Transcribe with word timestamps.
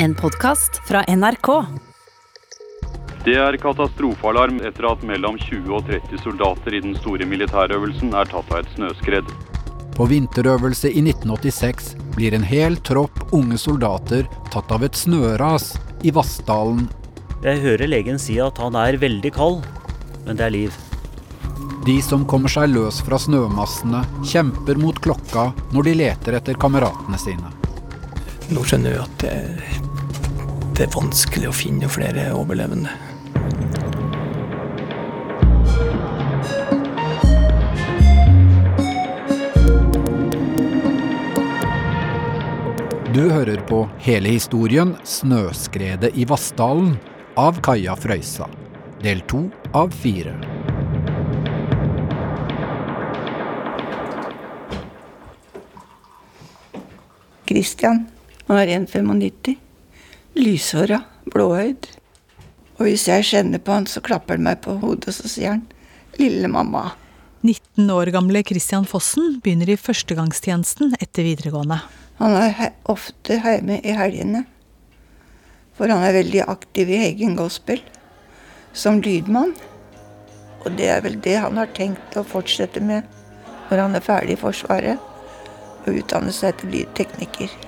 En 0.00 0.14
podkast 0.14 0.76
fra 0.88 1.02
NRK. 1.08 1.48
Det 3.24 3.32
er 3.34 3.56
katastrofealarm 3.58 4.60
etter 4.62 4.86
at 4.92 5.00
mellom 5.02 5.34
20 5.42 5.72
og 5.74 5.88
30 5.88 6.20
soldater 6.22 6.76
i 6.78 6.80
den 6.84 6.94
store 7.00 7.26
militærøvelsen 7.26 8.14
er 8.14 8.30
tatt 8.30 8.52
av 8.54 8.60
et 8.60 8.70
snøskred. 8.76 9.32
På 9.96 10.06
vinterøvelse 10.06 10.92
i 10.92 11.02
1986 11.02 11.90
blir 12.14 12.36
en 12.38 12.46
hel 12.46 12.78
tropp 12.86 13.34
unge 13.34 13.58
soldater 13.58 14.30
tatt 14.54 14.70
av 14.70 14.86
et 14.86 14.94
snøras 14.94 15.72
i 16.06 16.14
Vassdalen. 16.14 16.86
Jeg 17.42 17.64
hører 17.66 17.90
legen 17.90 18.22
si 18.22 18.38
at 18.38 18.62
han 18.62 18.78
er 18.78 19.00
veldig 19.02 19.34
kald, 19.34 19.66
men 20.28 20.38
det 20.38 20.46
er 20.46 20.54
liv. 20.60 20.80
De 21.90 21.98
som 22.06 22.22
kommer 22.22 22.54
seg 22.54 22.70
løs 22.70 23.02
fra 23.02 23.18
snømassene, 23.18 24.06
kjemper 24.22 24.78
mot 24.78 25.02
klokka 25.02 25.50
når 25.74 25.90
de 25.90 26.00
leter 26.04 26.38
etter 26.38 26.66
kameratene 26.66 27.18
sine. 27.18 27.50
Nå 28.54 28.62
skjønner 28.64 28.94
vi 28.94 29.02
at 29.02 29.87
det, 30.78 30.86
er 30.86 30.94
vanskelig 30.94 31.48
å 31.50 31.54
finne 31.54 31.88
flere 31.90 32.28
overlevende. 32.38 32.92
Du 43.10 43.24
hører 43.32 43.58
på 43.66 43.82
hele 44.04 44.30
historien 44.30 44.94
'Snøskredet 45.02 46.14
i 46.14 46.24
Vassdalen' 46.28 46.94
av 47.34 47.58
Kaja 47.58 47.96
Frøysa. 47.98 48.46
Del 49.02 49.24
to 49.26 49.48
av 49.74 49.90
fire. 49.90 50.36
Christian. 57.48 58.06
Han 58.46 58.58
er 58.58 58.78
1,95. 58.78 59.67
Lyshåra, 60.38 61.00
blåøyd. 61.32 61.88
Og 62.78 62.84
hvis 62.86 63.08
jeg 63.08 63.26
kjenner 63.26 63.58
på 63.58 63.74
han, 63.74 63.88
så 63.90 63.98
klapper 64.04 64.36
han 64.36 64.44
meg 64.46 64.60
på 64.62 64.76
hodet, 64.78 65.10
og 65.10 65.16
så 65.16 65.30
sier 65.30 65.56
han 65.56 65.64
'lille 66.14 66.46
mamma'. 66.46 66.92
19 67.42 67.90
år 67.90 68.12
gamle 68.14 68.44
Christian 68.46 68.86
Fossen 68.86 69.40
begynner 69.42 69.70
i 69.70 69.76
førstegangstjenesten 69.76 70.94
etter 71.02 71.26
videregående. 71.26 71.80
Han 72.18 72.36
er 72.38 72.54
he 72.54 72.70
ofte 72.86 73.40
hjemme 73.42 73.80
i 73.82 73.94
helgene. 73.98 74.44
For 75.74 75.90
han 75.90 76.06
er 76.06 76.14
veldig 76.22 76.46
aktiv 76.46 76.88
i 76.90 77.02
Egen 77.10 77.34
Gospel 77.36 77.82
som 78.72 79.02
lydmann. 79.02 79.54
Og 80.64 80.74
det 80.78 80.86
er 80.86 81.02
vel 81.02 81.18
det 81.22 81.38
han 81.38 81.58
har 81.58 81.74
tenkt 81.74 82.14
å 82.14 82.26
fortsette 82.26 82.80
med 82.80 83.02
når 83.70 83.78
han 83.78 83.94
er 83.94 84.06
ferdig 84.06 84.38
i 84.38 84.42
Forsvaret. 84.42 84.98
Og 85.86 85.98
utdanne 85.98 86.30
seg 86.34 86.58
til 86.58 86.70
lydtekniker. 86.70 87.67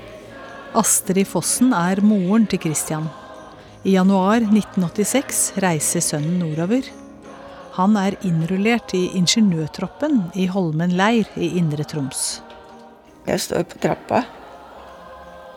Astrid 0.70 1.26
Fossen 1.26 1.72
er 1.74 1.98
moren 2.06 2.44
til 2.46 2.60
Christian. 2.62 3.08
I 3.82 3.96
januar 3.96 4.44
1986 4.44 5.40
reiser 5.64 6.04
sønnen 6.04 6.36
nordover. 6.38 6.86
Han 7.74 7.96
er 7.98 8.14
innrullert 8.22 8.94
i 8.94 9.08
ingeniørtroppen 9.18 10.28
i 10.38 10.46
Holmen 10.46 10.94
leir 10.94 11.27
i 11.34 11.48
Indre 11.58 11.82
Troms. 11.90 12.38
Jeg 13.27 13.42
står 13.42 13.66
på 13.72 13.82
trappa 13.82 14.22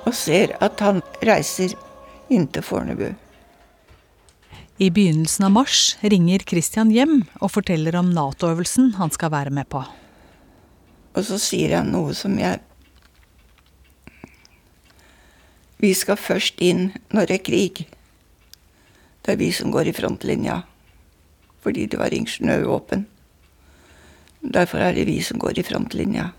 og 0.04 0.18
ser 0.18 0.56
at 0.66 0.82
han 0.82 1.04
reiser 1.22 1.78
inn 2.34 2.50
til 2.50 2.66
Fornebu. 2.66 3.14
I 4.82 4.90
begynnelsen 4.90 5.46
av 5.46 5.54
mars 5.62 5.94
ringer 6.02 6.42
Christian 6.50 6.90
hjem 6.90 7.20
og 7.38 7.54
forteller 7.54 8.02
om 8.02 8.10
Nato-øvelsen 8.18 8.96
han 8.98 9.14
skal 9.14 9.36
være 9.38 9.54
med 9.54 9.70
på. 9.70 9.86
Og 11.14 11.26
så 11.28 11.38
sier 11.38 11.78
han 11.78 11.94
noe 11.94 12.18
som 12.18 12.34
jeg 12.42 12.64
Vi 15.84 15.92
skal 16.00 16.16
først 16.16 16.62
inn 16.64 16.94
når 17.12 17.28
det 17.28 17.36
er 17.36 17.44
krig. 17.44 17.80
Det 19.24 19.34
er 19.34 19.40
vi 19.40 19.50
som 19.52 19.72
går 19.72 19.90
i 19.92 19.94
frontlinja. 19.96 20.62
Fordi 21.64 21.90
det 21.92 22.00
var 22.00 22.14
ingeniørvåpen. 22.16 23.04
Derfor 24.56 24.80
er 24.84 24.96
det 24.96 25.04
vi 25.10 25.18
som 25.24 25.42
går 25.44 25.60
i 25.60 25.66
frontlinja. 25.68 26.30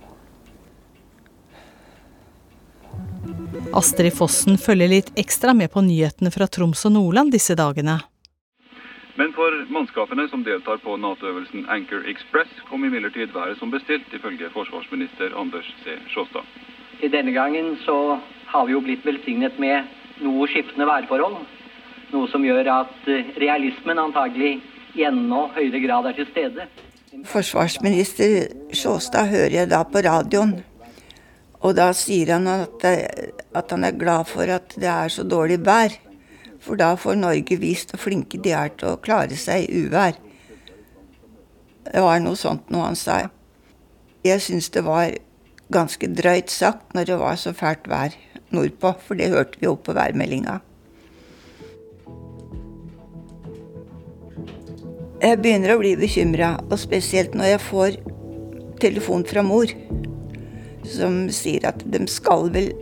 Astrid 3.76 4.16
Fossen 4.16 4.56
følger 4.60 4.88
litt 4.88 5.10
ekstra 5.20 5.52
med 5.56 5.72
på 5.74 5.82
nyhetene 5.84 6.32
fra 6.32 6.48
Troms 6.48 6.84
og 6.88 6.94
Nordland 6.96 7.32
disse 7.34 7.56
dagene. 7.58 7.98
Men 9.20 9.34
for 9.36 9.58
mannskapene 9.70 10.24
som 10.30 10.44
deltar 10.46 10.80
på 10.84 10.96
Nato-øvelsen 11.00 11.68
Anchor 11.68 12.06
Express, 12.10 12.48
kom 12.70 12.84
imidlertid 12.88 13.36
været 13.36 13.60
som 13.60 13.70
bestilt, 13.70 14.08
ifølge 14.12 14.48
forsvarsminister 14.56 15.36
Anders 15.36 15.68
C. 15.84 15.98
Sjåstad. 16.14 16.48
I 17.04 17.12
denne 17.12 17.36
gangen 17.36 17.76
så 17.84 18.16
har 18.54 18.66
vi 18.66 18.74
jo 18.76 18.82
blitt 18.84 19.02
velsignet 19.06 19.58
med 19.58 19.88
noe 20.22 20.46
skiftende 20.50 20.86
værforhold. 20.86 21.40
Noe 22.14 22.30
som 22.30 22.44
gjør 22.46 22.70
at 22.70 23.08
eh, 23.10 23.32
realismen 23.42 23.98
antagelig 23.98 24.60
i 24.94 25.06
enda 25.08 25.48
høyere 25.56 25.80
grad 25.82 26.10
er 26.10 26.18
til 26.20 26.28
stede. 26.30 26.68
Forsvarsminister 27.26 28.52
Sjåstad 28.74 29.30
hører 29.32 29.56
jeg 29.58 29.70
da 29.72 29.82
på 29.88 30.02
radioen. 30.06 30.54
Og 31.64 31.74
da 31.78 31.88
sier 31.96 32.34
han 32.36 32.46
at, 32.50 32.84
at 32.84 33.70
han 33.72 33.86
er 33.88 33.98
glad 33.98 34.28
for 34.30 34.50
at 34.52 34.76
det 34.76 34.90
er 34.90 35.10
så 35.10 35.24
dårlig 35.26 35.58
vær. 35.66 35.96
For 36.62 36.78
da 36.78 36.92
får 37.00 37.18
Norge 37.18 37.58
vist 37.60 37.90
hvor 37.92 38.04
flinke 38.04 38.38
de 38.44 38.52
er 38.54 38.70
til 38.76 38.92
å 38.92 39.00
klare 39.02 39.38
seg 39.40 39.66
i 39.66 39.84
uvær. 39.86 40.18
Det 41.88 42.04
var 42.04 42.22
noe 42.22 42.38
sånt 42.38 42.70
noe 42.72 42.86
han 42.86 42.98
sa. 42.98 43.24
Jeg 44.24 44.44
syns 44.44 44.70
det 44.76 44.84
var 44.86 45.16
ganske 45.72 46.08
drøyt 46.12 46.52
sagt 46.52 46.94
når 46.94 47.10
det 47.10 47.18
var 47.20 47.40
så 47.40 47.52
fælt 47.56 47.88
vær 47.90 48.14
nordpå, 48.54 48.94
for 49.06 49.18
det 49.18 49.32
hørte 49.34 49.60
vi 49.60 49.68
jo 49.68 49.74
på 49.76 49.94
værmeldinga. 49.96 50.60
Jeg 55.24 55.40
begynner 55.40 55.72
å 55.72 55.80
bli 55.80 55.94
bekymra, 55.96 56.56
og 56.68 56.76
spesielt 56.80 57.36
når 57.36 57.54
jeg 57.54 57.64
får 57.64 58.00
telefon 58.82 59.22
fra 59.24 59.44
mor 59.46 59.70
som 60.84 61.24
sier 61.32 61.64
at 61.68 61.80
de 61.88 62.02
skal 62.12 62.50
vel 62.52 62.72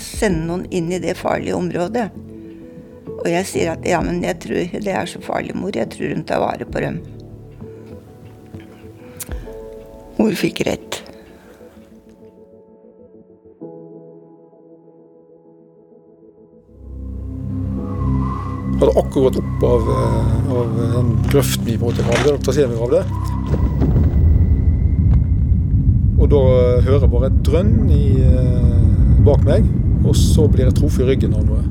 sende 0.00 0.48
noen 0.48 0.64
inn 0.74 0.90
i 0.92 1.00
det 1.02 1.14
farlige 1.18 1.54
området. 1.54 2.08
Og 3.14 3.28
jeg 3.30 3.46
sier 3.48 3.72
at 3.74 3.86
ja, 3.88 4.00
men 4.04 4.22
jeg 4.24 4.40
tror 4.42 4.74
det 4.74 4.94
er 4.94 5.08
så 5.08 5.22
farlig, 5.24 5.54
mor. 5.56 5.72
Jeg 5.76 5.92
tror 5.94 6.12
hun 6.16 6.26
tar 6.26 6.42
vare 6.42 6.66
på 6.68 6.82
dem. 6.82 7.00
Mor 10.18 10.34
fikk 10.38 10.64
rett. 10.68 11.03
Akkurat 18.94 19.36
opp 19.40 19.62
av, 19.66 19.88
av 20.54 20.74
den 20.78 21.08
grøften 21.32 21.66
vi 21.66 21.78
på 21.78 21.88
en 21.88 21.90
måte 21.90 22.04
gravde, 22.06 22.36
traseen 22.46 22.70
vi 22.70 22.78
gravde. 22.78 23.00
Og 26.22 26.28
da 26.30 26.42
hører 26.86 27.02
jeg 27.02 27.10
bare 27.12 27.30
et 27.32 27.40
drønn 27.44 27.90
i, 27.90 28.04
bak 29.26 29.42
meg, 29.44 29.66
og 30.04 30.14
så 30.16 30.46
blir 30.48 30.68
jeg 30.68 30.76
truffet 30.78 31.04
i 31.04 31.08
ryggen 31.10 31.34
av 31.36 31.48
noe. 31.48 31.64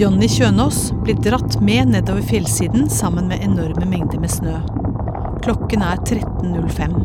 Jonny 0.00 0.26
Kjønaas 0.32 0.86
blir 1.04 1.18
dratt 1.20 1.58
med 1.62 1.92
nedover 1.92 2.24
fjellsiden 2.26 2.88
sammen 2.90 3.28
med 3.28 3.44
enorme 3.44 3.86
mengder 3.86 4.18
med 4.18 4.32
snø. 4.32 4.56
Klokken 5.44 5.84
er 5.84 6.00
13.05. 6.00 6.96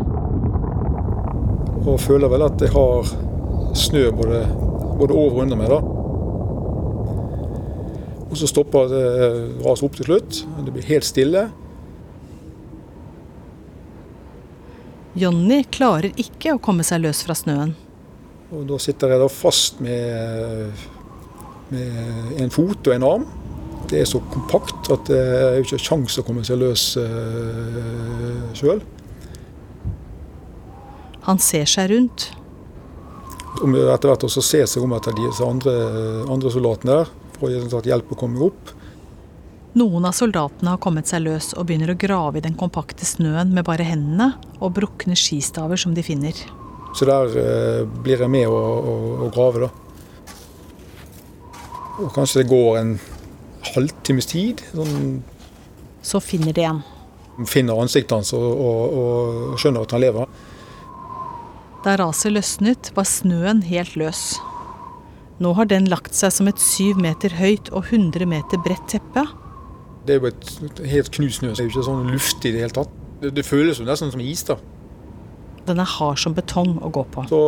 Og 1.83 1.99
føler 2.01 2.31
vel 2.31 2.47
at 2.47 2.63
jeg 2.63 2.71
har 2.73 3.11
snø 3.77 4.07
både, 4.15 4.41
både 4.97 5.13
over 5.13 5.35
og 5.35 5.43
under 5.45 5.59
meg. 5.59 5.69
da. 5.75 5.96
Og 8.27 8.35
så 8.39 8.49
stopper 8.49 8.89
det 8.91 9.05
raset 9.63 9.87
opp 9.87 9.95
til 9.97 10.09
slutt. 10.09 10.43
Det 10.65 10.73
blir 10.75 10.87
helt 10.89 11.07
stille. 11.07 11.47
Jonny 15.17 15.63
klarer 15.73 16.13
ikke 16.19 16.53
å 16.53 16.61
komme 16.61 16.85
seg 16.85 17.01
løs 17.05 17.23
fra 17.25 17.35
snøen. 17.37 17.73
Og 18.53 18.67
da 18.69 18.77
sitter 18.79 19.11
jeg 19.11 19.23
da 19.23 19.27
fast 19.31 19.81
med, 19.83 20.83
med 21.73 22.37
en 22.43 22.53
fot 22.53 22.87
og 22.87 22.93
en 22.93 23.07
arm. 23.07 23.25
Det 23.87 24.01
er 24.01 24.09
så 24.09 24.19
kompakt 24.33 24.89
at 24.93 25.07
det 25.09 25.17
er 25.17 25.61
ikke 25.63 25.79
kjangs 25.79 26.19
å 26.19 26.25
komme 26.27 26.43
seg 26.47 26.59
løs 26.59 26.89
uh, 26.99 28.51
sjøl. 28.57 28.81
Han 31.27 31.39
ser 31.43 31.67
seg 31.67 31.91
rundt. 31.91 32.29
Om 33.63 33.73
etter 33.79 34.11
hvert 34.11 34.25
også 34.27 34.43
ser 34.45 34.67
seg 34.69 34.83
om 34.85 34.93
etter 34.95 35.15
de 35.17 35.31
andre, 35.43 35.73
andre 36.29 36.51
soldatene 36.53 36.99
der, 36.99 37.15
for 37.39 37.49
å 37.49 37.63
sånn 37.69 38.03
å 38.13 38.19
komme 38.19 38.43
opp. 38.49 38.73
Noen 39.77 40.07
av 40.09 40.15
soldatene 40.17 40.73
har 40.73 40.81
kommet 40.81 41.09
seg 41.09 41.21
løs 41.25 41.51
og 41.53 41.67
begynner 41.69 41.91
å 41.93 41.99
grave 41.99 42.39
i 42.39 42.45
den 42.45 42.55
kompakte 42.57 43.05
snøen 43.05 43.51
med 43.53 43.67
bare 43.67 43.85
hendene 43.85 44.31
og 44.57 44.73
brukne 44.79 45.13
skistaver 45.17 45.77
som 45.77 45.93
de 45.93 46.01
finner. 46.05 46.33
Så 46.97 47.05
der 47.05 47.35
eh, 47.37 47.83
blir 47.85 48.23
jeg 48.23 48.31
med 48.31 48.49
å 48.49 49.29
grave, 49.35 49.67
da. 49.67 49.69
Og 52.01 52.09
kanskje 52.15 52.41
det 52.41 52.49
går 52.49 52.79
en 52.79 52.95
halvtimes 53.73 54.29
tid. 54.29 54.63
Sånn, 54.73 55.23
Så 56.01 56.21
finner 56.23 56.53
de 56.53 56.65
en. 56.65 56.81
finner 57.45 57.77
ansiktet 57.77 58.15
hans 58.15 58.33
og, 58.33 58.41
og, 58.41 58.97
og 58.97 59.57
skjønner 59.61 59.85
at 59.85 59.93
han 59.93 60.01
lever. 60.01 60.37
Da 61.85 61.93
raset 62.01 62.33
løsnet, 62.33 62.91
var 62.97 63.05
snøen 63.05 63.61
helt 63.67 63.93
løs. 63.99 64.39
Nå 65.43 65.51
har 65.53 65.67
den 65.69 65.85
lagt 65.91 66.15
seg 66.17 66.33
som 66.33 66.49
et 66.49 66.61
syv 66.61 66.97
meter 67.01 67.35
høyt 67.37 67.69
og 67.69 67.91
100 67.91 68.25
meter 68.29 68.61
bredt 68.63 68.87
teppe. 68.89 69.25
Det 70.07 70.15
er 70.15 70.23
jo 70.23 70.31
et 70.31 70.81
helt 70.89 71.11
knust 71.13 71.41
snø. 71.41 71.51
Det 71.51 71.61
er 71.61 71.67
jo 71.67 71.73
ikke 71.75 71.85
sånn 71.85 72.09
luftig 72.13 72.51
i 72.51 72.55
det 72.55 72.63
hele 72.65 72.75
tatt. 72.77 72.95
Det, 73.21 73.33
det 73.37 73.45
føles 73.45 73.81
jo 73.81 73.85
nesten 73.85 74.13
som 74.13 74.23
is, 74.23 74.45
da. 74.47 74.57
Den 75.67 75.81
er 75.83 75.89
hard 75.97 76.21
som 76.21 76.33
betong 76.37 76.77
å 76.81 76.89
gå 76.93 77.03
på. 77.11 77.27
Så 77.29 77.41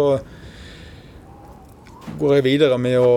går 2.20 2.36
jeg 2.36 2.46
videre 2.46 2.78
med 2.82 3.00
å, 3.00 3.14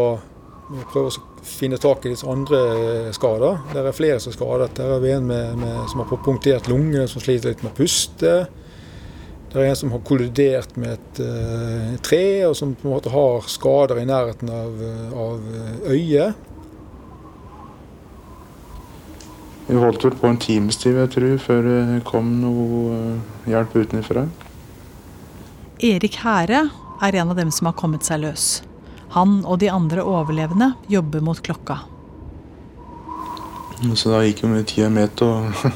prøve 0.92 1.10
å 1.10 1.44
finne 1.44 1.80
tak 1.82 2.06
i 2.06 2.12
disse 2.12 2.28
andre 2.30 3.12
skader. 3.16 3.60
Der 3.74 3.88
er 3.90 3.96
flere 3.96 4.20
som 4.22 4.32
er 4.32 4.38
skadet. 4.38 4.72
Der 4.78 4.94
er 4.96 5.08
en 5.16 5.26
med, 5.28 5.56
med, 5.58 5.78
som 5.90 6.04
har 6.04 6.22
punktert 6.22 6.70
lunge, 6.70 7.04
som 7.10 7.24
sliter 7.24 7.52
litt 7.52 7.64
med 7.66 7.74
å 7.74 7.78
puste. 7.82 8.36
Det 9.52 9.60
er 9.60 9.68
en 9.68 9.76
som 9.76 9.92
har 9.92 10.00
kollidert 10.08 10.76
med 10.80 10.94
et 10.96 11.18
uh, 11.20 11.92
tre, 12.00 12.24
og 12.48 12.56
som 12.56 12.72
på 12.72 12.88
en 12.88 12.94
måte 12.94 13.12
har 13.12 13.44
skader 13.52 14.00
i 14.00 14.06
nærheten 14.08 14.48
av, 14.48 14.80
av 15.12 15.92
øyet. 15.92 16.48
Vi 19.66 19.78
holdt 19.78 20.04
vel 20.04 20.16
på 20.18 20.26
en 20.28 20.40
times 20.40 20.76
tid, 20.80 20.96
jeg 20.98 21.12
tror, 21.14 21.36
før 21.40 21.68
det 21.68 22.00
kom 22.08 22.32
noe 22.42 22.96
eh, 22.96 23.52
hjelp 23.52 23.76
utenfra. 23.78 24.26
Erik 25.82 26.18
Hære 26.20 26.66
er 27.02 27.16
en 27.20 27.30
av 27.32 27.38
dem 27.38 27.52
som 27.54 27.70
har 27.70 27.76
kommet 27.78 28.04
seg 28.04 28.20
løs. 28.24 28.48
Han 29.14 29.40
og 29.46 29.60
de 29.62 29.70
andre 29.72 30.04
overlevende 30.04 30.72
jobber 30.92 31.24
mot 31.24 31.40
klokka. 31.44 31.78
Så 33.98 34.12
da 34.12 34.20
gikk 34.26 34.44
jo 34.44 34.52
mye 34.52 34.66
tida 34.66 34.90
med 34.92 35.14
til 35.18 35.30
å 35.30 35.72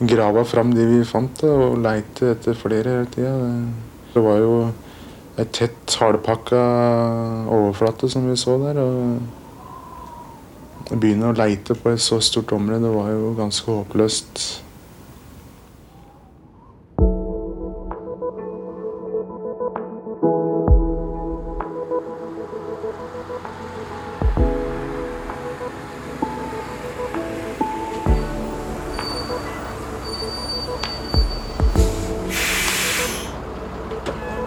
grava 0.00 0.44
fram 0.48 0.72
de 0.74 0.86
vi 0.86 1.02
fant, 1.04 1.42
og 1.44 1.80
leite 1.84 2.32
etter 2.34 2.56
flere 2.56 2.94
hele 2.94 3.10
tida. 3.12 3.34
Det 4.14 4.22
var 4.24 4.40
jo 4.40 4.54
ei 5.38 5.46
tett, 5.54 5.98
hardpakka 6.00 6.62
overflate 7.52 8.08
som 8.10 8.26
vi 8.28 8.38
så 8.38 8.56
der. 8.64 8.80
og 8.80 9.36
å 10.90 10.98
begynne 10.98 11.30
å 11.30 11.36
leite 11.36 11.76
på 11.78 11.92
et 11.92 12.02
så 12.02 12.18
stort 12.24 12.50
område 12.56 12.82
det 12.82 12.94
var 12.94 13.12
jo 13.12 13.30
ganske 13.38 13.70
håpløst. 13.70 14.40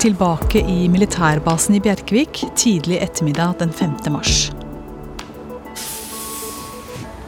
Tilbake 0.04 0.60
i 0.68 0.90
militærbasen 0.92 1.78
i 1.78 1.80
Bjerkvik 1.80 2.42
tidlig 2.60 2.98
ettermiddag 3.06 3.54
den 3.62 3.70
5. 3.72 3.94
mars. 4.12 4.50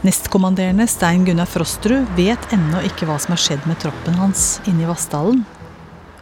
Nestkommanderende 0.04 0.83
Stein 0.92 1.24
Gunnar 1.24 1.48
Frostrud 1.48 2.12
vet 2.19 2.51
ennå 2.51 2.83
ikke 2.83 3.07
hva 3.07 3.16
som 3.16 3.31
har 3.31 3.39
skjedd 3.45 3.63
med 3.63 3.80
troppen 3.80 4.19
hans 4.19 4.60
inne 4.68 4.83
i 4.83 4.92
Vassdalen. 4.92 5.45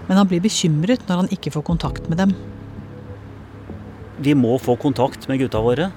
Men 0.06 0.22
han 0.22 0.30
blir 0.30 0.46
bekymret 0.46 1.10
når 1.10 1.24
han 1.24 1.34
ikke 1.34 1.56
får 1.58 1.66
kontakt 1.74 2.06
med 2.06 2.22
dem. 2.22 2.38
Vi 4.22 4.38
må 4.38 4.54
få 4.62 4.78
kontakt 4.78 5.26
med 5.26 5.42
gutta 5.42 5.58
våre. 5.58 5.90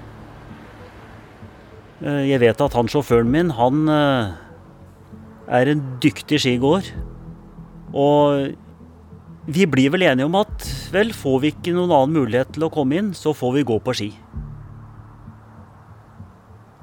Eh, 2.00 2.22
jeg 2.32 2.40
vet 2.48 2.64
at 2.64 2.80
han 2.80 2.88
sjåføren 2.88 3.28
min, 3.28 3.52
han 3.60 3.88
eh, 3.92 4.36
er 5.60 5.76
en 5.76 5.88
dyktig 6.00 6.40
skigåer. 6.40 6.94
Og 7.92 8.56
vi 9.46 9.66
blir 9.70 9.92
vel 9.94 10.02
enige 10.02 10.26
om 10.26 10.36
at 10.40 10.66
vel, 10.94 11.12
får 11.14 11.40
vi 11.42 11.52
ikke 11.54 11.74
noen 11.76 11.92
annen 11.94 12.16
mulighet 12.18 12.54
til 12.56 12.66
å 12.66 12.72
komme 12.72 12.98
inn, 12.98 13.12
så 13.14 13.34
får 13.36 13.58
vi 13.58 13.66
gå 13.68 13.78
på 13.82 13.94
ski. 13.94 14.10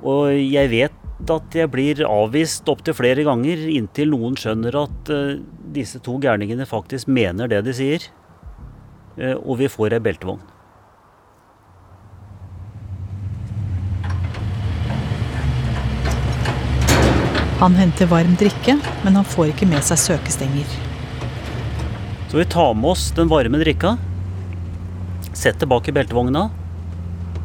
Og 0.03 0.31
jeg 0.35 0.71
vet 0.71 1.31
at 1.31 1.55
jeg 1.55 1.71
blir 1.71 2.03
avvist 2.07 2.67
opptil 2.71 2.95
flere 2.97 3.23
ganger 3.23 3.67
inntil 3.71 4.11
noen 4.11 4.35
skjønner 4.39 4.75
at 4.81 5.11
uh, 5.11 5.37
disse 5.75 6.01
to 6.03 6.17
gærningene 6.23 6.67
faktisk 6.67 7.07
mener 7.07 7.51
det 7.51 7.61
de 7.67 7.75
sier. 7.75 8.07
Uh, 9.19 9.37
og 9.37 9.59
vi 9.61 9.71
får 9.71 9.95
ei 9.95 10.03
beltevogn. 10.03 10.43
Han 17.63 17.77
henter 17.79 18.09
varm 18.11 18.33
drikke, 18.35 18.75
men 19.05 19.15
han 19.15 19.27
får 19.27 19.53
ikke 19.53 19.69
med 19.71 19.85
seg 19.87 20.01
søkestenger. 20.01 20.82
Så 22.33 22.39
vi 22.39 22.45
tar 22.45 22.73
med 22.73 22.89
oss 22.89 23.11
den 23.11 23.27
varme 23.29 23.59
drikka, 23.61 23.91
setter 25.37 25.69
bak 25.69 25.85
i 25.85 25.93
beltevogna 25.93 26.47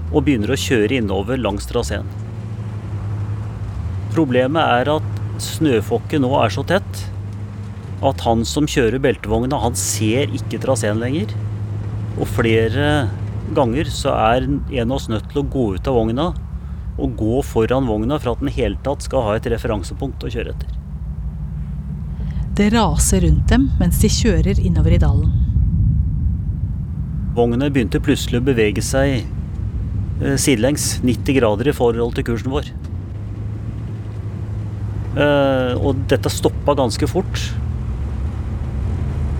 og 0.08 0.22
begynner 0.24 0.54
å 0.54 0.56
kjøre 0.56 0.96
innover 0.96 1.36
langs 1.36 1.68
traseen. 1.68 2.08
Problemet 4.14 4.64
er 4.78 4.88
at 4.94 5.20
snøfokket 5.44 6.24
nå 6.24 6.32
er 6.40 6.56
så 6.56 6.64
tett 6.72 7.02
at 8.00 8.24
han 8.24 8.46
som 8.48 8.64
kjører 8.64 9.04
beltevogna, 9.04 9.60
han 9.60 9.76
ser 9.76 10.32
ikke 10.32 10.62
traseen 10.64 11.04
lenger. 11.04 11.36
Og 12.16 12.24
flere 12.38 12.88
ganger 13.52 13.92
så 13.92 14.16
er 14.16 14.48
en 14.48 14.88
av 14.88 14.96
oss 14.96 15.12
nødt 15.12 15.28
til 15.34 15.42
å 15.42 15.48
gå 15.52 15.68
ut 15.76 15.92
av 15.92 16.00
vogna 16.00 16.30
og 16.96 17.20
gå 17.20 17.44
foran 17.44 17.92
vogna 17.92 18.16
for 18.16 18.32
at 18.32 18.40
den 18.40 18.56
hele 18.56 18.80
tatt 18.88 19.04
skal 19.04 19.28
ha 19.28 19.36
et 19.36 19.52
referansepunkt 19.52 20.24
å 20.24 20.32
kjøre 20.32 20.56
etter. 20.56 20.77
Det 22.58 22.72
raser 22.74 23.22
rundt 23.22 23.46
dem 23.52 23.68
mens 23.78 24.00
de 24.02 24.08
kjører 24.10 24.58
innover 24.58 24.96
i 24.96 24.98
dalen. 24.98 25.30
Vognene 27.36 27.68
begynte 27.70 28.00
plutselig 28.02 28.40
å 28.40 28.46
bevege 28.48 28.82
seg 28.82 29.20
eh, 29.20 30.34
sidelengs 30.34 30.96
90 31.06 31.36
grader 31.38 31.70
i 31.70 31.74
forhold 31.76 32.16
til 32.16 32.26
kursen 32.26 32.50
vår. 32.50 32.72
Uh, 35.18 35.74
og 35.82 36.02
dette 36.10 36.30
stoppa 36.30 36.74
ganske 36.78 37.06
fort. 37.10 37.46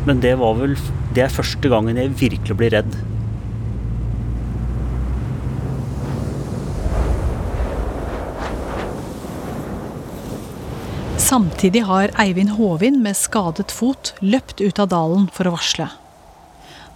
Men 0.09 0.23
det 0.25 0.33
var 0.41 0.57
vel 0.59 0.73
Det 1.15 1.23
er 1.23 1.31
første 1.31 1.71
gangen 1.71 1.99
jeg 1.99 2.15
virkelig 2.19 2.57
blir 2.59 2.73
redd. 2.75 2.95
Samtidig 11.29 11.81
har 11.81 12.09
Eivind 12.17 12.55
Håvin 12.57 13.03
med 13.03 13.17
skadet 13.17 13.69
fot 13.75 14.15
løpt 14.25 14.63
ut 14.63 14.79
av 14.81 14.87
dalen 14.89 15.27
for 15.37 15.45
å 15.45 15.51
varsle. 15.53 15.91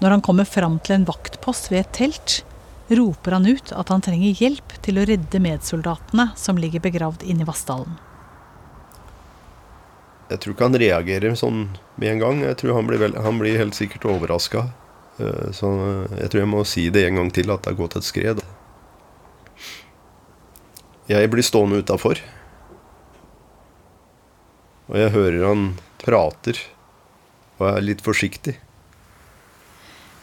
Når 0.00 0.14
han 0.14 0.24
kommer 0.24 0.48
fram 0.48 0.78
til 0.80 0.94
en 0.96 1.04
vaktpost 1.04 1.68
ved 1.68 1.82
et 1.82 1.92
telt, 1.98 2.38
roper 2.88 3.36
han 3.36 3.44
ut 3.44 3.74
at 3.76 3.92
han 3.92 4.00
trenger 4.00 4.40
hjelp 4.40 4.72
til 4.88 5.02
å 5.02 5.04
redde 5.10 5.42
medsoldatene 5.44 6.30
som 6.40 6.56
ligger 6.56 6.80
begravd 6.80 7.26
inne 7.28 7.44
i 7.44 7.50
Vassdalen. 7.50 8.00
Jeg 10.32 10.40
tror 10.40 10.56
ikke 10.56 10.70
han 10.70 10.80
reagerer 10.86 11.36
sånn 11.36 11.62
med 12.00 12.14
en 12.14 12.24
gang. 12.24 12.44
Jeg 12.48 12.62
tror 12.62 12.78
Han 12.80 12.88
blir, 12.88 13.04
vel, 13.04 13.20
han 13.20 13.36
blir 13.36 13.60
helt 13.60 13.76
sikkert 13.76 14.08
overraska. 14.16 14.70
Eh, 15.20 15.50
så 15.52 15.76
jeg 16.08 16.32
tror 16.32 16.46
jeg 16.46 16.54
må 16.56 16.64
si 16.64 16.88
det 16.88 17.04
en 17.04 17.20
gang 17.20 17.34
til, 17.36 17.52
at 17.52 17.60
det 17.60 17.74
har 17.74 17.82
gått 17.84 18.00
et 18.00 18.08
skred. 18.08 18.40
Jeg 21.12 21.28
blir 21.28 21.44
stående 21.44 21.84
utafor. 21.84 22.24
Og 24.90 24.98
jeg 24.98 25.14
hører 25.14 25.46
han 25.46 25.64
prater 26.02 26.58
og 27.60 27.66
er 27.70 27.84
litt 27.84 28.02
forsiktig. 28.02 28.56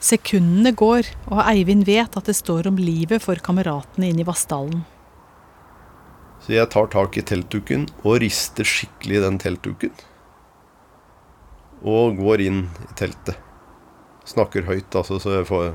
Sekundene 0.04 0.72
går, 0.76 1.10
og 1.28 1.42
Eivind 1.44 1.84
vet 1.88 2.16
at 2.16 2.30
det 2.30 2.38
står 2.38 2.70
om 2.70 2.80
livet 2.80 3.24
for 3.24 3.40
kameratene 3.44 4.12
inne 4.12 4.24
i 4.24 4.28
Vassdalen. 4.28 4.86
Så 6.40 6.56
jeg 6.56 6.70
tar 6.72 6.88
tak 6.92 7.18
i 7.20 7.24
teltduken 7.28 7.90
og 8.06 8.22
rister 8.24 8.68
skikkelig 8.68 9.20
i 9.20 9.24
den 9.26 9.40
teltduken. 9.44 9.92
Og 11.84 12.16
går 12.20 12.46
inn 12.48 12.62
i 12.88 12.96
teltet. 13.00 13.36
Snakker 14.28 14.68
høyt, 14.68 14.96
altså, 14.96 15.20
så 15.20 15.40
jeg 15.40 15.48
får 15.50 15.72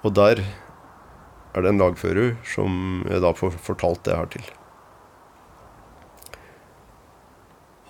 Og 0.00 0.14
der 0.16 0.40
er 0.40 1.60
det 1.60 1.68
en 1.74 1.80
lagfører 1.80 2.38
som 2.46 3.02
jeg 3.04 3.20
da 3.20 3.34
får 3.36 3.58
fortalt 3.60 4.04
det 4.06 4.16
her 4.16 4.30
til. 4.32 4.46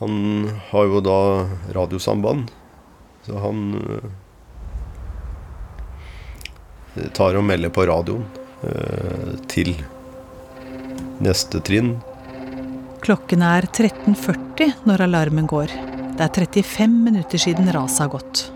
Han 0.00 0.50
har 0.70 0.84
jo 0.88 1.00
da 1.04 1.46
radiosamband, 1.76 2.48
så 3.26 3.36
han 3.42 3.58
uh, 3.76 4.06
tar 7.16 7.36
og 7.36 7.44
melder 7.44 7.68
på 7.68 7.84
radioen 7.90 8.24
uh, 8.64 9.34
til 9.52 9.74
neste 11.20 11.60
trinn. 11.68 11.98
Klokken 13.04 13.44
er 13.44 13.68
13.40 13.68 14.88
når 14.88 15.04
alarmen 15.04 15.46
går. 15.48 15.68
Det 16.16 16.24
er 16.26 16.48
35 16.48 16.96
minutter 17.04 17.40
siden 17.40 17.68
raset 17.72 18.06
har 18.06 18.10
gått. 18.16 18.48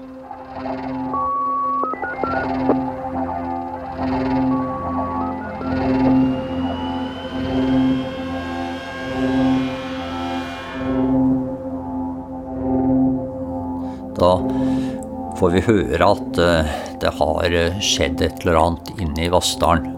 Får 15.44 15.52
vi 15.52 15.60
høre 15.66 16.06
at 16.08 16.38
eh, 16.40 16.68
det 17.02 17.10
har 17.18 17.54
skjedd 17.84 18.22
et 18.24 18.38
eller 18.46 18.56
annet 18.56 18.92
inne 18.96 19.26
i 19.26 19.32
Vassdalen. 19.32 19.90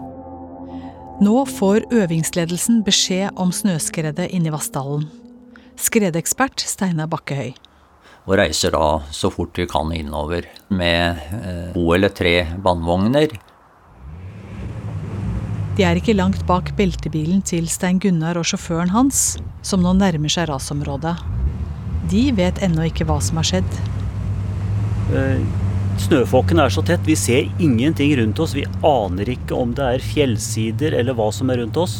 Nå 1.23 1.35
får 1.47 1.85
øvingsledelsen 1.95 2.81
beskjed 2.83 3.39
om 3.39 3.53
snøskredet 3.55 4.27
inne 4.35 4.51
i 4.51 4.53
Vassdalen. 4.53 5.07
Skredekspert 5.79 6.59
Steinar 6.59 7.07
Bakkehøy. 7.13 7.53
Og 8.27 8.35
reiser 8.41 8.75
da 8.75 8.99
så 9.15 9.31
fort 9.31 9.55
vi 9.55 9.69
kan 9.71 9.93
innover 9.95 10.49
med 10.67 11.23
to 11.71 11.87
eller 11.95 12.11
tre 12.11 12.35
vannvogner. 12.59 13.39
De 15.77 15.85
er 15.87 16.01
ikke 16.01 16.17
langt 16.17 16.43
bak 16.49 16.75
beltebilen 16.75 17.39
til 17.39 17.71
Stein 17.71 18.03
Gunnar 18.03 18.35
og 18.35 18.49
sjåføren 18.51 18.91
hans, 18.91 19.37
som 19.63 19.79
nå 19.85 19.95
nærmer 19.95 20.33
seg 20.33 20.51
rasområdet. 20.51 21.15
De 22.11 22.33
vet 22.35 22.59
ennå 22.67 22.91
ikke 22.91 23.07
hva 23.07 23.21
som 23.23 23.39
har 23.39 23.55
skjedd. 23.55 23.85
Snøfåken 25.07 26.59
er 26.59 26.73
så 26.73 26.83
tett, 26.85 27.05
vi 27.07 27.15
ser 27.17 27.47
ingenting 27.63 28.11
rundt 28.19 28.39
oss. 28.43 28.53
Vi 28.55 28.65
aner 28.85 29.29
ikke 29.33 29.55
om 29.57 29.71
det 29.77 29.85
er 29.85 30.03
fjellsider 30.03 30.97
eller 30.99 31.15
hva 31.17 31.29
som 31.33 31.49
er 31.49 31.61
rundt 31.63 31.79
oss. 31.79 31.95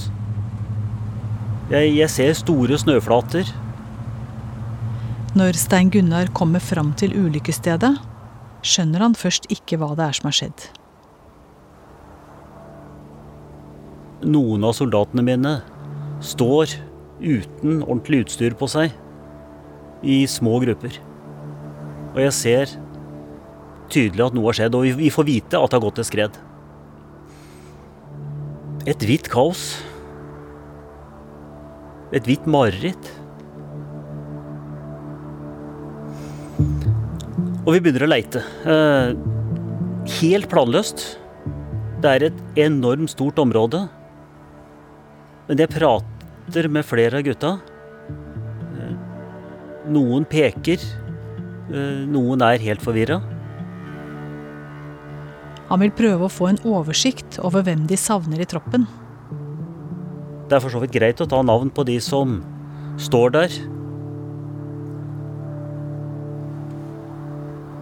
Jeg, 1.72 1.96
jeg 1.98 2.12
ser 2.12 2.36
store 2.38 2.78
snøflater. 2.80 3.48
Når 5.38 5.58
Stein 5.60 5.90
Gunnar 5.94 6.30
kommer 6.36 6.64
fram 6.64 6.94
til 7.00 7.16
ulykkesstedet, 7.16 7.96
skjønner 8.66 9.04
han 9.06 9.16
først 9.18 9.48
ikke 9.54 9.80
hva 9.80 9.92
det 9.98 10.06
er 10.08 10.18
som 10.18 10.30
har 10.30 10.38
skjedd. 10.38 10.68
Noen 14.28 14.66
av 14.66 14.74
soldatene 14.78 15.24
mine 15.26 15.52
står 16.26 16.74
uten 17.22 17.84
ordentlig 17.84 18.26
utstyr 18.26 18.56
på 18.58 18.70
seg 18.72 18.96
i 20.06 20.24
små 20.30 20.58
grupper. 20.64 20.98
Og 22.16 22.24
jeg 22.24 22.34
ser 22.34 22.76
tydelig 23.94 24.27
at 24.27 24.36
noe 24.36 24.50
har 24.50 24.58
skjedd, 24.60 24.75
og 24.77 25.00
vi 25.00 25.12
får 25.13 25.27
vite 25.27 25.60
at 25.60 25.72
det 25.72 25.77
har 25.77 25.86
gått 25.88 26.01
et 26.01 26.10
skred. 26.10 26.39
Et 28.88 29.03
hvitt 29.03 29.27
kaos. 29.32 29.63
Et 32.15 32.24
hvitt 32.24 32.46
mareritt. 32.48 33.10
Og 37.67 37.74
vi 37.75 37.82
begynner 37.84 38.06
å 38.06 38.12
leite. 38.13 38.44
Eh, 38.63 39.12
helt 40.22 40.48
planløst. 40.48 41.03
Det 42.00 42.13
er 42.13 42.29
et 42.29 42.44
enormt 42.63 43.12
stort 43.12 43.41
område. 43.44 43.89
Men 45.50 45.60
jeg 45.60 45.74
prater 45.75 46.70
med 46.72 46.88
flere 46.88 47.20
av 47.20 47.27
gutta. 47.27 47.58
Eh, 48.72 48.96
noen 49.91 50.24
peker. 50.24 50.79
Eh, 51.67 52.06
noen 52.08 52.46
er 52.48 52.63
helt 52.63 52.84
forvirra. 52.84 53.20
Han 55.68 55.82
vil 55.84 55.92
prøve 55.92 56.28
å 56.28 56.32
få 56.32 56.48
en 56.52 56.62
oversikt 56.68 57.40
over 57.44 57.66
hvem 57.68 57.88
de 57.90 57.98
savner 58.00 58.40
i 58.40 58.48
troppen. 58.48 58.88
Det 60.48 60.56
er 60.56 60.64
for 60.64 60.72
så 60.72 60.80
vidt 60.80 60.96
greit 60.96 61.20
å 61.20 61.28
ta 61.28 61.42
navn 61.44 61.72
på 61.76 61.84
de 61.88 61.98
som 62.04 62.40
står 63.04 63.34
der. 63.36 63.58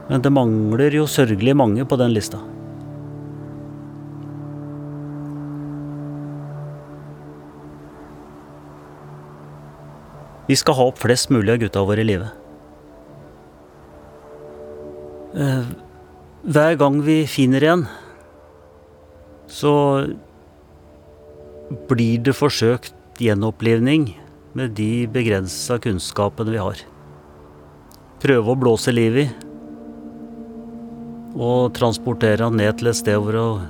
Men 0.09 0.25
det 0.25 0.33
mangler 0.33 0.97
jo 0.97 1.05
sørgelig 1.09 1.53
mange 1.57 1.85
på 1.85 1.97
den 2.01 2.13
lista. 2.13 2.41
Vi 10.45 10.57
skal 10.57 10.77
ha 10.77 10.89
opp 10.91 10.99
flest 11.01 11.31
mulig 11.33 11.55
av 11.55 11.61
gutta 11.63 11.81
våre 11.85 12.03
i 12.03 12.05
live. 12.05 12.27
Eh, 15.35 15.71
Hver 16.45 16.75
gang 16.77 16.99
vi 17.01 17.23
finner 17.25 17.63
en, 17.65 17.83
så 19.49 19.71
blir 21.89 22.21
det 22.21 22.35
forsøkt 22.37 22.93
gjenopplivning 23.17 24.11
med 24.53 24.75
de 24.77 25.07
begrensa 25.09 25.79
kunnskapene 25.81 26.53
vi 26.53 26.61
har. 26.61 26.83
Prøve 28.21 28.53
å 28.53 28.59
blåse 28.61 28.93
liv 28.93 29.17
i. 29.23 29.25
Og 31.33 31.73
transportere 31.73 32.45
han 32.45 32.61
ned 32.61 32.77
til 32.77 32.93
et 32.93 33.01
sted 33.01 33.17
hvor 33.25 33.65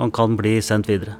han 0.00 0.16
kan 0.16 0.40
bli 0.40 0.56
sendt 0.64 0.88
videre. 0.88 1.18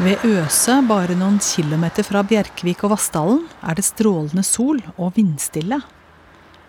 Ved 0.00 0.22
Øse, 0.24 0.78
bare 0.88 1.12
noen 1.12 1.34
kilometer 1.44 2.06
fra 2.08 2.22
Bjerkvik 2.24 2.86
og 2.86 2.94
Vassdalen, 2.94 3.42
er 3.60 3.76
det 3.76 3.82
strålende 3.84 4.40
sol 4.48 4.78
og 4.94 5.10
vindstille. 5.18 5.76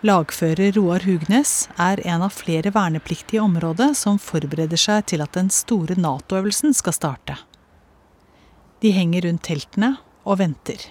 Lagfører 0.04 0.74
Roar 0.76 1.06
Hugnes 1.06 1.70
er 1.80 2.02
en 2.04 2.26
av 2.26 2.36
flere 2.36 2.74
vernepliktige 2.76 3.40
i 3.40 3.40
området 3.40 3.94
som 3.96 4.20
forbereder 4.20 4.76
seg 4.76 5.08
til 5.08 5.24
at 5.24 5.32
den 5.32 5.48
store 5.48 5.96
Nato-øvelsen 5.96 6.76
skal 6.76 6.98
starte. 6.98 7.40
De 8.84 8.92
henger 8.92 9.24
rundt 9.24 9.46
teltene 9.48 9.94
og 10.28 10.42
venter. 10.44 10.90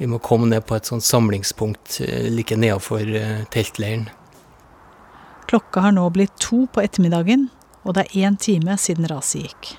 Vi 0.00 0.08
må 0.08 0.16
komme 0.24 0.48
ned 0.48 0.64
på 0.64 0.80
et 0.80 0.88
sånt 0.88 1.04
samlingspunkt 1.04 2.00
eh, 2.00 2.30
like 2.32 2.56
nedafor 2.56 3.04
eh, 3.04 3.42
teltleiren. 3.52 4.08
Klokka 5.52 5.84
har 5.84 6.00
nå 6.00 6.08
blitt 6.16 6.40
to 6.40 6.64
på 6.64 6.80
ettermiddagen, 6.80 7.50
og 7.84 7.98
det 7.98 8.08
er 8.08 8.30
én 8.30 8.40
time 8.40 8.80
siden 8.80 9.12
raset 9.12 9.44
gikk. 9.44 9.76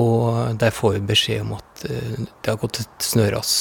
Og 0.00 0.58
der 0.58 0.74
får 0.74 0.96
vi 0.96 1.06
beskjed 1.12 1.44
om 1.44 1.54
at 1.58 1.86
eh, 1.86 2.18
det 2.18 2.50
har 2.50 2.60
gått 2.60 2.82
et 2.82 3.06
snøras. 3.06 3.54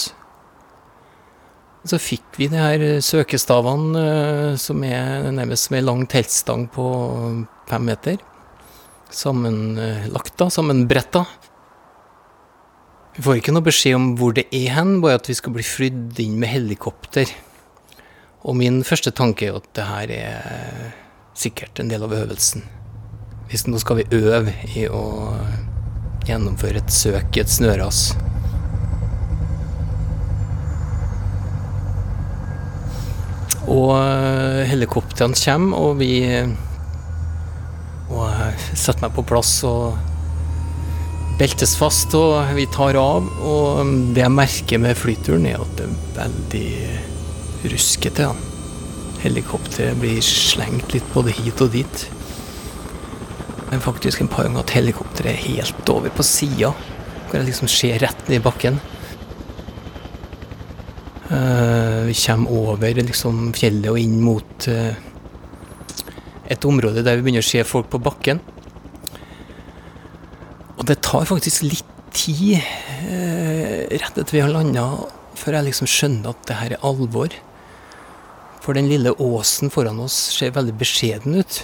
Så 1.84 2.00
fikk 2.00 2.40
vi 2.40 2.48
de 2.48 2.60
her 2.60 2.84
søkestavene 3.04 4.02
eh, 4.02 4.52
som 4.62 4.84
er 4.88 5.30
nærmest 5.36 5.68
som 5.68 5.78
ei 5.78 5.84
lang 5.84 6.06
teltstang 6.10 6.68
på 6.74 6.86
fem 7.70 7.90
meter. 7.92 8.22
Sammenlagt, 9.14 10.34
da. 10.40 10.50
Sammenbretta. 10.50 11.26
Vi 13.14 13.22
får 13.22 13.44
ikke 13.44 13.54
noe 13.54 13.66
beskjed 13.68 13.98
om 14.00 14.14
hvor 14.18 14.34
det 14.34 14.48
er 14.50 14.72
hen, 14.74 14.96
bare 15.04 15.20
at 15.20 15.30
vi 15.30 15.36
skal 15.38 15.54
bli 15.54 15.66
flydd 15.66 16.18
inn 16.24 16.40
med 16.42 16.50
helikopter. 16.50 17.30
Og 18.44 18.58
min 18.58 18.82
første 18.88 19.14
tanke 19.14 19.52
er 19.52 19.60
at 19.60 19.68
det 19.78 19.86
her 19.86 20.14
er 20.16 20.96
sikkert 21.38 21.78
en 21.80 21.92
del 21.94 22.04
av 22.08 22.16
øvelsen. 22.16 22.66
Hvis 23.52 23.68
nå 23.68 23.78
skal 23.82 24.02
vi 24.02 24.10
øve 24.18 24.56
i 24.74 24.88
å 24.90 25.04
gjennomføre 26.28 26.82
et 26.82 26.94
søk 26.94 27.38
i 27.38 27.44
et 27.44 27.52
snøras. 27.52 28.14
Og 33.72 33.94
eh, 33.96 34.64
helikoptrene 34.70 35.38
kommer, 35.40 35.78
og 35.80 36.02
vi 36.02 36.14
Og 38.14 38.28
setter 38.76 39.06
meg 39.06 39.14
på 39.16 39.24
plass 39.26 39.56
og 39.66 39.96
beltes 41.40 41.74
fast, 41.80 42.14
og 42.14 42.52
vi 42.54 42.68
tar 42.70 43.00
av. 43.00 43.26
Og 43.42 43.94
det 44.14 44.22
jeg 44.22 44.36
merker 44.36 44.82
med 44.84 45.00
flyturen, 45.00 45.48
er 45.50 45.64
at 45.64 45.80
det 45.80 45.88
er 45.88 45.96
veldig 46.20 47.72
ruskete. 47.74 48.30
Helikopteret 49.24 49.98
blir 50.02 50.20
slengt 50.26 50.94
litt 50.94 51.08
både 51.16 51.34
hit 51.34 51.64
og 51.64 51.74
dit. 51.74 52.06
Men 53.74 53.82
faktisk 53.82 54.22
en 54.22 54.28
par 54.30 54.46
ganger 54.46 54.62
at 54.62 54.72
helikopteret 54.76 55.32
er 55.32 55.46
helt 55.48 55.88
over 55.90 56.12
på 56.14 56.22
sida. 56.22 56.70
Hvor 57.26 57.40
jeg 57.40 57.48
liksom 57.48 57.70
ser 57.72 58.04
rett 58.04 58.20
ned 58.28 58.38
i 58.38 58.44
bakken. 58.46 58.78
Uh, 61.32 62.06
vi 62.06 62.14
kommer 62.14 62.54
over 62.54 63.00
liksom 63.00 63.48
fjellet 63.58 63.90
og 63.90 63.98
inn 63.98 64.20
mot 64.22 64.68
uh, 64.70 64.94
et 66.54 66.70
område 66.70 67.02
der 67.02 67.18
vi 67.18 67.26
begynner 67.26 67.42
å 67.42 67.50
se 67.50 67.66
folk 67.66 67.90
på 67.90 68.04
bakken. 68.06 68.44
Og 70.78 70.86
det 70.86 71.00
tar 71.02 71.26
faktisk 71.26 71.66
litt 71.66 71.98
tid 72.14 72.62
uh, 72.62 73.90
rett 73.90 74.14
etter 74.14 74.38
vi 74.38 74.46
har 74.46 74.54
landa, 74.54 74.86
før 75.34 75.58
jeg 75.58 75.72
liksom 75.72 75.90
skjønner 75.90 76.36
at 76.36 76.46
det 76.46 76.62
her 76.62 76.78
er 76.78 76.90
alvor. 76.94 77.42
For 78.62 78.78
den 78.78 78.94
lille 78.94 79.18
åsen 79.18 79.74
foran 79.74 80.06
oss 80.06 80.22
ser 80.38 80.54
veldig 80.54 80.78
beskjeden 80.78 81.42
ut. 81.42 81.64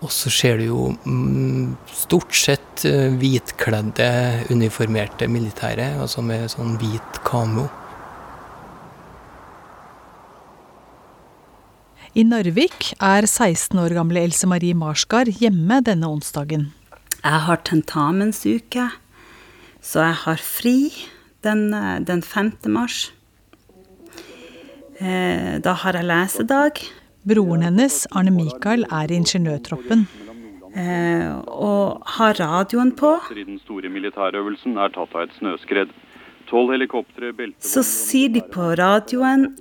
Og 0.00 0.08
så 0.14 0.30
ser 0.32 0.56
du 0.60 0.64
jo 0.64 0.84
mm, 1.04 1.76
stort 1.92 2.32
sett 2.36 2.86
hvitkledde, 3.20 4.08
uniformerte 4.48 5.28
militære, 5.28 5.92
altså 6.00 6.24
med 6.24 6.48
sånn 6.52 6.78
hvit 6.80 7.20
kamo. 7.26 7.66
I 12.10 12.24
Narvik 12.26 12.88
er 12.98 13.22
16 13.22 13.78
år 13.78 13.92
gamle 13.94 14.24
Else 14.24 14.48
Marie 14.50 14.74
Marsgard 14.74 15.28
hjemme 15.38 15.78
denne 15.86 16.08
onsdagen. 16.10 16.72
Jeg 17.20 17.42
har 17.46 17.60
tentamensuke, 17.68 18.88
så 19.78 20.02
jeg 20.08 20.16
har 20.24 20.42
fri 20.42 20.76
den, 21.46 21.68
den 22.08 22.24
5. 22.26 22.56
mars. 22.72 23.12
Eh, 24.98 25.60
da 25.62 25.76
har 25.84 26.00
jeg 26.00 26.08
lesedag. 26.08 26.82
Broren 27.22 27.62
hennes, 27.66 28.06
Arne 28.16 28.32
Mikael, 28.32 28.86
er 28.88 29.12
i 29.12 29.18
ingeniørtroppen. 29.20 30.06
Eh, 30.70 31.26
og 31.50 32.06
har 32.16 32.38
radioen 32.38 32.94
på. 32.96 33.16
I 33.34 33.44
den 33.44 33.58
store 33.60 33.90
militærøvelsen 33.92 34.78
er 34.78 34.94
tatt 34.94 35.16
av 35.16 35.26
et 35.26 35.36
snøskred. 35.38 35.92
Så 36.50 37.82
sier 37.86 38.32
de 38.34 38.40
på 38.42 38.72
radioen 38.74 39.52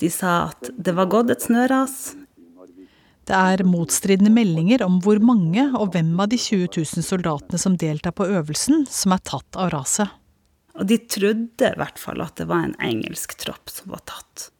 De 0.00 0.10
sa 0.12 0.50
at 0.50 0.68
det 0.76 0.92
var 0.92 1.08
gått 1.08 1.30
et 1.32 1.44
snøras. 1.46 1.94
Det 3.24 3.38
er 3.38 3.62
motstridende 3.64 4.32
meldinger 4.34 4.84
om 4.84 4.98
hvor 5.00 5.22
mange 5.24 5.64
og 5.78 5.94
hvem 5.94 6.12
av 6.20 6.28
de 6.28 6.36
20 6.36 6.68
000 6.74 7.06
soldatene 7.06 7.60
som 7.64 7.78
deltar 7.80 8.12
på 8.18 8.26
øvelsen, 8.26 8.84
som 8.90 9.14
er 9.16 9.24
tatt 9.24 9.56
av 9.56 9.70
raset. 9.72 10.10
Og 10.76 10.88
de 10.90 10.98
trodde 11.06 11.70
i 11.70 11.80
hvert 11.80 12.00
fall 12.00 12.20
at 12.24 12.36
det 12.40 12.50
var 12.50 12.66
en 12.66 12.76
engelsk 12.82 13.38
tropp 13.40 13.72
som 13.72 13.94
var 13.94 14.04
tatt. 14.04 14.50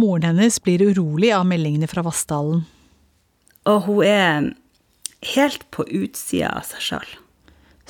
Moren 0.00 0.30
hennes 0.30 0.56
blir 0.64 0.82
urolig 0.90 1.32
av 1.36 1.44
meldingene 1.48 1.88
fra 1.90 2.04
Vassdalen. 2.06 2.64
Og 3.68 3.82
hun 3.86 4.04
er 4.06 4.52
helt 5.34 5.66
på 5.74 5.84
utsida 5.84 6.54
av 6.56 6.64
seg 6.68 6.86
sjøl. 6.86 7.10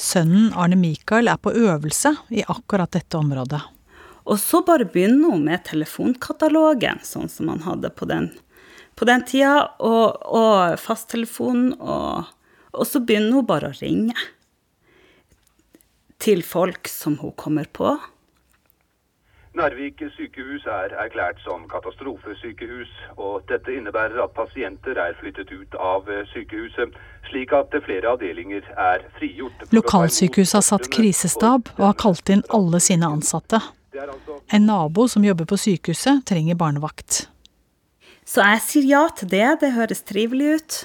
Sønnen 0.00 0.50
Arne 0.58 0.78
Mikael 0.80 1.28
er 1.30 1.38
på 1.38 1.52
øvelse 1.52 2.14
i 2.32 2.42
akkurat 2.48 2.90
dette 2.96 3.18
området. 3.18 3.60
Og 4.30 4.38
så 4.40 4.62
bare 4.66 4.86
begynner 4.88 5.34
hun 5.34 5.44
med 5.46 5.64
telefonkatalogen, 5.68 7.02
sånn 7.04 7.30
som 7.30 7.50
man 7.50 7.62
hadde 7.64 7.90
på 7.94 8.08
den, 8.08 8.30
på 8.96 9.08
den 9.08 9.24
tida, 9.28 9.70
og, 9.78 10.20
og 10.24 10.76
fasttelefonen, 10.80 11.74
og, 11.80 12.30
og 12.72 12.88
så 12.88 13.02
begynner 13.04 13.40
hun 13.40 13.48
bare 13.48 13.70
å 13.70 13.78
ringe 13.80 14.16
til 16.20 16.42
folk 16.44 16.88
som 16.90 17.16
hun 17.22 17.32
kommer 17.40 17.68
på. 17.72 17.94
Narvik 19.58 19.98
sykehus 20.14 20.62
er 20.70 20.92
erklært 21.02 21.40
som 21.42 21.64
katastrofesykehus, 21.70 22.90
og 23.18 23.42
dette 23.50 23.72
innebærer 23.74 24.20
at 24.22 24.30
pasienter 24.36 24.94
er 24.94 25.16
flyttet 25.18 25.50
ut 25.50 25.74
av 25.74 26.06
sykehuset, 26.30 26.94
slik 27.26 27.50
at 27.58 27.74
flere 27.82 28.12
avdelinger 28.12 28.62
er 28.78 29.02
frigjort. 29.18 29.66
Lokalsykehuset 29.74 30.60
har 30.60 30.66
satt 30.68 30.86
krisestab 30.94 31.72
og 31.80 31.84
har 31.88 31.98
kalt 31.98 32.30
inn 32.30 32.46
alle 32.54 32.78
sine 32.78 33.10
ansatte. 33.10 33.58
En 34.54 34.70
nabo 34.70 35.08
som 35.10 35.26
jobber 35.26 35.50
på 35.50 35.58
sykehuset, 35.58 36.22
trenger 36.30 36.54
barnevakt. 36.54 37.24
Så 38.22 38.46
jeg 38.46 38.62
sier 38.62 38.86
ja 38.86 39.04
til 39.18 39.32
det, 39.34 39.46
det 39.64 39.74
høres 39.74 40.06
trivelig 40.06 40.54
ut. 40.60 40.80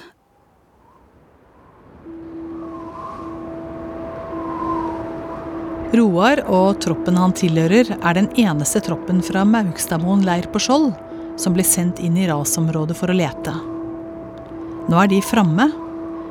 Roar 5.94 6.42
og 6.50 6.80
troppen 6.82 7.18
han 7.20 7.34
tilhører, 7.36 7.92
er 8.02 8.16
den 8.18 8.26
eneste 8.40 8.82
troppen 8.82 9.20
fra 9.22 9.44
Maugstadmoen 9.46 10.24
leir 10.26 10.48
på 10.50 10.62
Skjold 10.62 10.90
som 11.38 11.54
blir 11.54 11.66
sendt 11.68 12.00
inn 12.02 12.16
i 12.18 12.26
rasområdet 12.28 12.96
for 12.98 13.12
å 13.12 13.16
lete. 13.16 13.54
Nå 14.86 14.98
er 14.98 15.10
de 15.10 15.20
framme, 15.24 15.68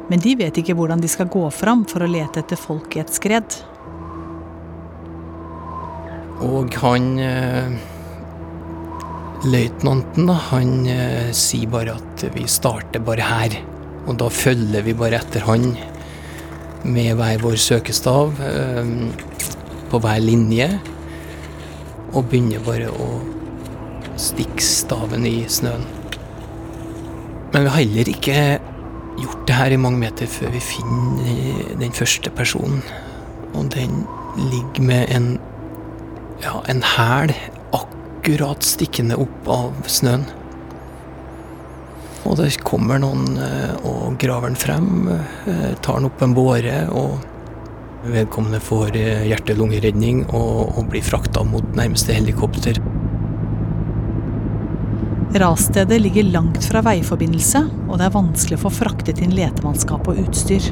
men 0.09 0.21
de 0.21 0.35
vet 0.39 0.59
ikke 0.59 0.75
hvordan 0.77 1.01
de 1.01 1.09
skal 1.11 1.29
gå 1.31 1.43
fram 1.53 1.85
for 1.89 2.03
å 2.03 2.09
lete 2.09 2.41
etter 2.41 2.59
folk 2.59 2.97
i 2.97 3.03
et 3.03 3.13
skred. 3.13 3.57
Og 6.45 6.75
han 6.81 7.11
eh, 7.21 7.75
Løytnanten, 9.45 10.29
han 10.49 10.75
eh, 10.89 11.31
sier 11.37 11.71
bare 11.71 11.95
at 11.95 12.25
vi 12.35 12.45
starter 12.49 13.03
bare 13.05 13.25
her. 13.29 13.59
Og 14.05 14.17
da 14.21 14.29
følger 14.29 14.83
vi 14.85 14.93
bare 14.97 15.21
etter 15.21 15.45
han 15.47 15.71
med 16.85 17.15
hver 17.17 17.41
vår 17.41 17.57
søkestav 17.59 18.37
eh, 18.45 18.91
på 19.91 20.01
hver 20.03 20.21
linje. 20.23 20.69
Og 22.13 22.29
begynner 22.29 22.63
bare 22.65 22.91
å 22.93 23.09
stikke 24.21 24.63
staven 24.63 25.25
i 25.27 25.41
snøen. 25.51 25.83
Men 27.53 27.65
vi 27.65 27.71
har 27.71 27.81
heller 27.81 28.11
ikke 28.11 28.39
gjort 29.21 29.43
det 29.47 29.55
her 29.55 29.71
i 29.71 29.79
mange 29.79 30.01
meter 30.01 30.29
før 30.29 30.51
vi 30.53 30.63
finner 30.63 31.75
den 31.79 31.95
første 31.95 32.31
personen. 32.35 32.83
Og 33.55 33.69
den 33.75 34.03
ligger 34.51 34.83
med 34.83 35.11
en 35.15 35.29
ja, 36.43 36.59
en 36.69 36.83
hæl 36.83 37.31
akkurat 37.73 38.63
stikkende 38.65 39.17
opp 39.21 39.47
av 39.51 39.87
snøen. 39.87 40.25
Og 42.25 42.39
det 42.39 42.49
kommer 42.65 42.99
noen 43.01 43.37
eh, 43.37 43.73
og 43.85 44.17
graver 44.21 44.49
den 44.49 44.59
frem, 44.59 45.07
eh, 45.11 45.71
tar 45.85 45.99
den 45.99 46.09
opp 46.09 46.23
en 46.25 46.33
båre, 46.35 46.79
og 46.89 47.21
vedkommende 48.09 48.61
får 48.61 48.97
eh, 48.97 49.25
hjerte-lungeredning 49.29 50.25
og, 50.31 50.77
og 50.77 50.89
blir 50.89 51.05
frakta 51.05 51.45
mot 51.45 51.67
nærmeste 51.77 52.17
helikopter. 52.17 52.81
Rasstedet 55.35 55.97
ligger 55.99 56.29
langt 56.31 56.63
fra 56.63 56.81
veiforbindelse, 56.85 57.65
og 57.89 57.99
det 57.99 58.07
er 58.07 58.15
vanskelig 58.15 58.57
å 58.57 58.65
få 58.65 58.71
fraktet 58.71 59.19
inn 59.21 59.35
letemannskap 59.35 60.07
og 60.07 60.21
utstyr. 60.25 60.69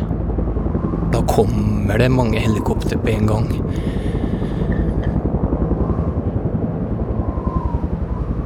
Da 1.14 1.20
kommer 1.30 2.00
det 2.00 2.10
mange 2.14 2.40
helikopter 2.42 2.98
på 2.98 3.12
en 3.12 3.28
gang. 3.30 3.50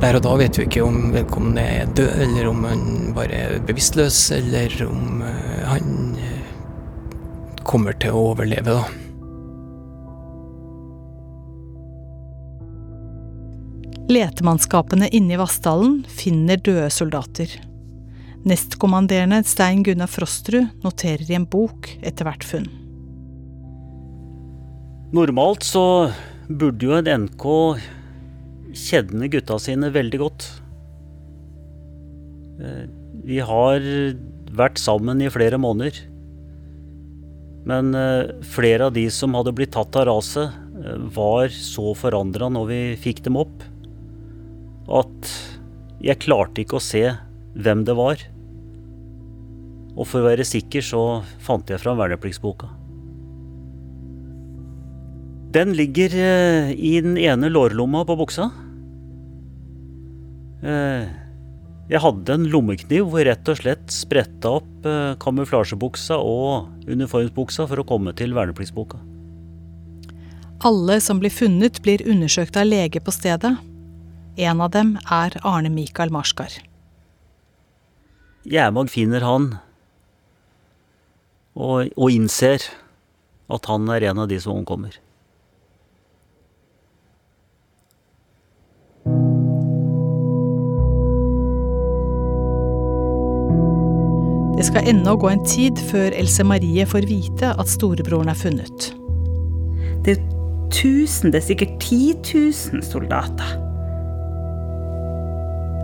Der 0.08 0.16
og 0.16 0.22
da 0.24 0.38
vet 0.40 0.56
vi 0.56 0.64
ikke 0.64 0.86
om 0.86 1.10
vedkommende 1.12 1.64
er 1.68 1.90
død, 1.92 2.14
eller 2.24 2.46
om 2.48 2.62
han 2.64 2.84
bare 3.12 3.40
er 3.44 3.58
bevisstløs, 3.68 4.32
eller 4.38 4.72
om 4.86 5.20
eh, 5.20 5.66
han 5.68 6.14
eh, 6.16 7.58
kommer 7.68 7.92
til 8.00 8.16
å 8.16 8.22
overleve, 8.30 8.72
da. 8.78 8.86
Letemannskapene 14.08 15.12
inne 15.12 15.36
i 15.36 15.42
Vassdalen 15.42 16.00
finner 16.08 16.64
døde 16.64 16.88
soldater. 16.88 17.58
Nestkommanderende 18.48 19.42
Stein 19.44 19.84
Gunnar 19.84 20.08
Frostrud 20.08 20.72
noterer 20.88 21.28
i 21.28 21.36
en 21.36 21.50
bok 21.52 21.92
etter 22.00 22.32
hvert 22.32 22.48
funn. 22.48 22.72
Normalt 25.12 25.68
så 25.68 25.86
burde 26.48 26.94
jo 26.94 26.96
en 26.96 27.28
NK 27.28 27.52
kjenne 28.78 29.30
gutta 29.32 29.58
sine 29.62 29.92
veldig 29.94 30.22
godt. 30.22 30.48
Eh, 32.62 32.86
Vi 33.28 33.40
har 33.44 33.82
vært 34.56 34.80
sammen 34.80 35.22
i 35.22 35.32
flere 35.34 35.58
måneder. 35.60 35.98
Men 37.68 37.92
eh, 37.98 38.32
flere 38.48 38.88
av 38.88 38.96
de 38.96 39.08
som 39.12 39.36
hadde 39.36 39.56
blitt 39.58 39.74
tatt 39.76 39.96
av 40.00 40.08
raset, 40.08 40.54
eh, 40.80 40.98
var 41.12 41.52
så 41.52 41.92
forandra 41.98 42.48
når 42.54 42.70
vi 42.70 42.82
fikk 43.04 43.26
dem 43.26 43.40
opp, 43.42 43.66
at 44.88 45.32
jeg 46.00 46.22
klarte 46.24 46.64
ikke 46.64 46.80
å 46.80 46.84
se 46.84 47.04
hvem 47.58 47.84
det 47.84 47.98
var. 47.98 48.22
Og 49.98 50.06
for 50.06 50.22
å 50.22 50.30
være 50.30 50.46
sikker 50.48 50.86
så 50.86 51.04
fant 51.44 51.68
jeg 51.68 51.82
fram 51.82 51.98
vernepliktsboka. 52.00 52.70
Den 55.58 55.74
ligger 55.74 56.14
i 56.72 56.94
den 57.02 57.18
ene 57.18 57.50
lårlomma 57.50 58.04
på 58.06 58.16
buksa. 58.20 58.52
Eh, 60.64 61.08
Jeg 61.88 62.02
hadde 62.04 62.34
en 62.34 62.48
lommekniv 62.52 63.06
hvor 63.08 63.22
jeg 63.22 63.30
rett 63.30 63.50
og 63.52 63.60
slett 63.62 63.92
spretta 63.94 64.58
opp 64.58 64.88
eh, 64.88 65.14
kamuflasjebuksa 65.24 66.18
og 66.20 66.90
uniformsbuksa 66.90 67.68
for 67.70 67.80
å 67.80 67.86
komme 67.88 68.12
til 68.18 68.34
vernepliktsboka. 68.36 69.00
Alle 70.68 70.98
som 71.00 71.22
blir 71.22 71.32
funnet, 71.32 71.80
blir 71.86 72.04
undersøkt 72.04 72.58
av 72.58 72.68
lege 72.68 73.00
på 73.00 73.14
stedet. 73.14 73.54
En 74.38 74.62
av 74.62 74.74
dem 74.74 74.98
er 75.08 75.38
Arne 75.48 75.70
Mikael 75.72 76.12
Marskar. 76.12 76.52
Gjermag 78.48 78.90
finner 78.92 79.24
han 79.24 79.48
og, 81.58 81.88
og 81.96 82.12
innser 82.12 82.68
at 83.48 83.70
han 83.72 83.88
er 83.94 84.10
en 84.10 84.26
av 84.26 84.28
de 84.28 84.40
som 84.44 84.58
omkommer. 84.60 84.98
Det 94.58 94.66
skal 94.66 94.88
ennå 94.90 95.14
gå 95.22 95.30
en 95.30 95.44
tid 95.46 95.78
før 95.92 96.16
Else 96.18 96.42
Marie 96.48 96.86
får 96.90 97.06
vite 97.06 97.52
at 97.62 97.70
storebroren 97.70 98.32
er 98.32 98.38
funnet. 98.40 98.88
Det 100.02 100.16
er 100.16 100.24
tusen, 100.74 101.30
det 101.30 101.44
er 101.44 101.46
sikkert 101.46 101.76
10 101.78 102.00
000 102.74 102.82
soldater. 102.82 103.52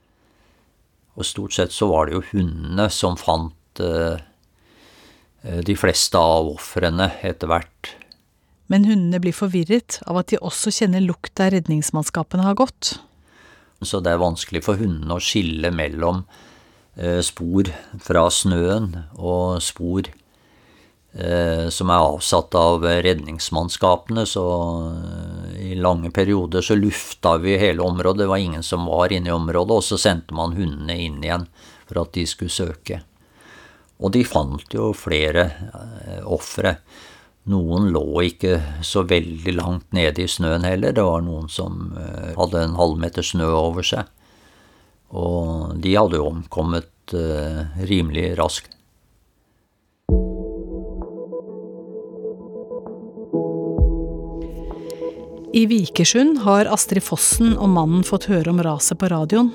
Men 0.00 0.08
det, 0.16 0.28
det 0.30 0.30
gjorde 0.30 0.56
jeg 0.56 0.66
ikke. 0.66 0.86
Og 1.20 1.26
stort 1.26 1.56
sett 1.56 1.74
så 1.74 1.90
var 1.90 2.06
det 2.06 2.16
jo 2.16 2.26
hundene 2.32 2.86
som 2.94 3.18
fant 3.20 3.82
eh, 3.84 4.22
de 5.66 5.76
fleste 5.76 6.20
av 6.20 6.48
ofrene 6.54 7.10
etter 7.26 7.50
hvert. 7.50 7.94
Men 8.70 8.86
hundene 8.86 9.18
blir 9.22 9.34
forvirret 9.34 9.98
av 10.06 10.20
at 10.20 10.30
de 10.30 10.38
også 10.38 10.70
kjenner 10.74 11.02
lukt 11.02 11.34
der 11.40 11.50
redningsmannskapene 11.56 12.46
har 12.46 12.58
gått. 12.58 12.94
Så 13.82 13.98
det 14.04 14.12
er 14.12 14.22
vanskelig 14.22 14.62
for 14.62 14.78
hundene 14.78 15.16
å 15.16 15.24
skille 15.24 15.72
mellom 15.74 16.22
eh, 16.94 17.18
spor 17.24 17.70
fra 18.04 18.26
snøen 18.30 18.92
og 19.16 19.58
spor 19.64 20.06
eh, 20.06 21.66
som 21.72 21.90
er 21.90 22.06
avsatt 22.12 22.54
av 22.60 22.84
redningsmannskapene. 22.84 24.26
Så 24.28 24.44
i 25.58 25.74
lange 25.80 26.12
perioder 26.14 26.62
så 26.62 26.78
lufta 26.78 27.38
vi 27.42 27.58
hele 27.58 27.82
området, 27.82 28.22
det 28.22 28.30
var 28.30 28.44
ingen 28.44 28.66
som 28.66 28.86
var 28.86 29.12
inne 29.16 29.32
i 29.32 29.36
området. 29.36 29.80
Og 29.80 29.86
så 29.88 29.98
sendte 29.98 30.36
man 30.36 30.54
hundene 30.54 30.98
inn 31.08 31.22
igjen 31.24 31.48
for 31.88 32.04
at 32.04 32.14
de 32.14 32.28
skulle 32.28 32.54
søke. 32.54 33.02
Og 34.00 34.12
de 34.14 34.22
fant 34.24 34.76
jo 34.76 34.92
flere 34.96 35.48
eh, 35.72 36.20
ofre. 36.28 36.78
Noen 37.48 37.88
lå 37.94 38.04
ikke 38.28 38.58
så 38.84 39.02
veldig 39.08 39.54
langt 39.56 39.94
nede 39.96 40.26
i 40.26 40.28
snøen 40.28 40.66
heller. 40.66 40.92
Det 40.92 41.04
var 41.04 41.22
noen 41.24 41.48
som 41.48 41.94
eh, 41.96 42.34
hadde 42.36 42.66
en 42.66 42.76
halvmeter 42.76 43.24
snø 43.24 43.48
over 43.48 43.86
seg. 43.86 44.10
Og 45.16 45.72
de 45.80 45.96
hadde 45.96 46.20
jo 46.20 46.28
omkommet 46.28 47.16
eh, 47.16 47.64
rimelig 47.88 48.34
raskt. 48.38 48.76
I 55.50 55.64
Vikersund 55.66 56.44
har 56.44 56.68
Astrid 56.70 57.02
Fossen 57.02 57.56
og 57.56 57.72
mannen 57.72 58.04
fått 58.06 58.28
høre 58.30 58.52
om 58.52 58.60
raset 58.62 59.00
på 59.00 59.08
radioen. 59.10 59.50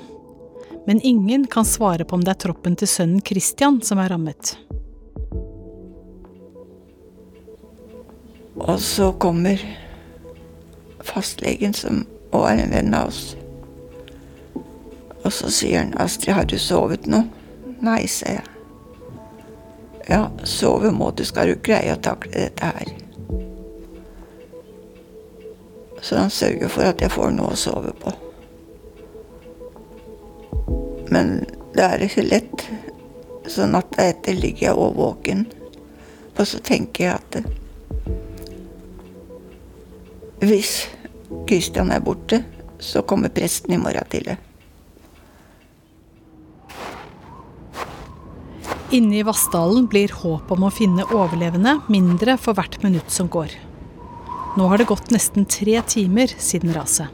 Men 0.86 1.00
ingen 1.00 1.46
kan 1.48 1.64
svare 1.64 2.04
på 2.04 2.18
om 2.18 2.26
det 2.26 2.34
er 2.34 2.42
troppen 2.44 2.76
til 2.76 2.90
sønnen 2.90 3.24
Christian 3.24 3.80
som 3.82 4.02
er 4.02 4.12
rammet. 4.12 4.58
Og 8.56 8.80
så 8.80 9.12
kommer 9.12 9.60
fastlegen, 11.04 11.74
som 11.74 12.04
òg 12.32 12.48
er 12.50 12.62
en 12.64 12.72
venn 12.72 12.94
av 12.96 13.10
oss. 13.10 13.36
Og 15.24 15.32
så 15.32 15.50
sier 15.50 15.78
han 15.78 15.94
'Astrid, 15.94 16.34
har 16.34 16.44
du 16.44 16.58
sovet 16.58 17.06
nå?' 17.06 17.26
'Nei', 17.80 18.06
sier 18.06 18.32
jeg. 18.32 18.44
'Ja, 20.08 20.30
sove 20.44 20.92
må 20.92 21.10
du, 21.10 21.24
skal 21.24 21.48
du 21.48 21.54
greie 21.62 21.92
å 21.92 22.00
takle 22.00 22.32
dette 22.32 22.64
her'. 22.64 22.94
Så 26.02 26.16
han 26.16 26.30
sørger 26.30 26.68
for 26.68 26.82
at 26.82 27.00
jeg 27.00 27.10
får 27.10 27.30
noe 27.30 27.52
å 27.52 27.58
sove 27.58 27.92
på. 27.92 28.12
Men 31.10 31.44
det 31.74 31.84
er 31.84 31.98
ikke 32.06 32.22
lett. 32.22 32.70
Så 33.46 33.66
natta 33.66 34.02
etter 34.02 34.34
ligger 34.34 34.68
jeg 34.68 34.74
og 34.74 34.96
våken. 34.96 35.46
Og 36.38 36.46
så 36.46 36.58
tenker 36.58 37.04
jeg 37.04 37.14
at 37.14 37.36
hvis 40.46 40.86
Kristian 41.48 41.90
er 41.90 42.02
borte, 42.04 42.42
så 42.78 43.02
kommer 43.02 43.32
presten 43.34 43.74
i 43.74 43.80
morgen 43.80 44.06
tidlig. 44.10 44.36
Inne 48.94 49.18
i 49.18 49.24
Vassdalen 49.26 49.88
blir 49.90 50.12
håp 50.14 50.50
om 50.54 50.68
å 50.68 50.70
finne 50.70 51.06
overlevende 51.10 51.80
mindre 51.90 52.36
for 52.38 52.54
hvert 52.54 52.78
minutt 52.84 53.10
som 53.10 53.26
går. 53.26 53.50
Nå 54.56 54.68
har 54.70 54.78
det 54.78 54.86
gått 54.88 55.10
nesten 55.12 55.44
tre 55.50 55.80
timer 55.90 56.30
siden 56.30 56.70
raset. 56.76 57.10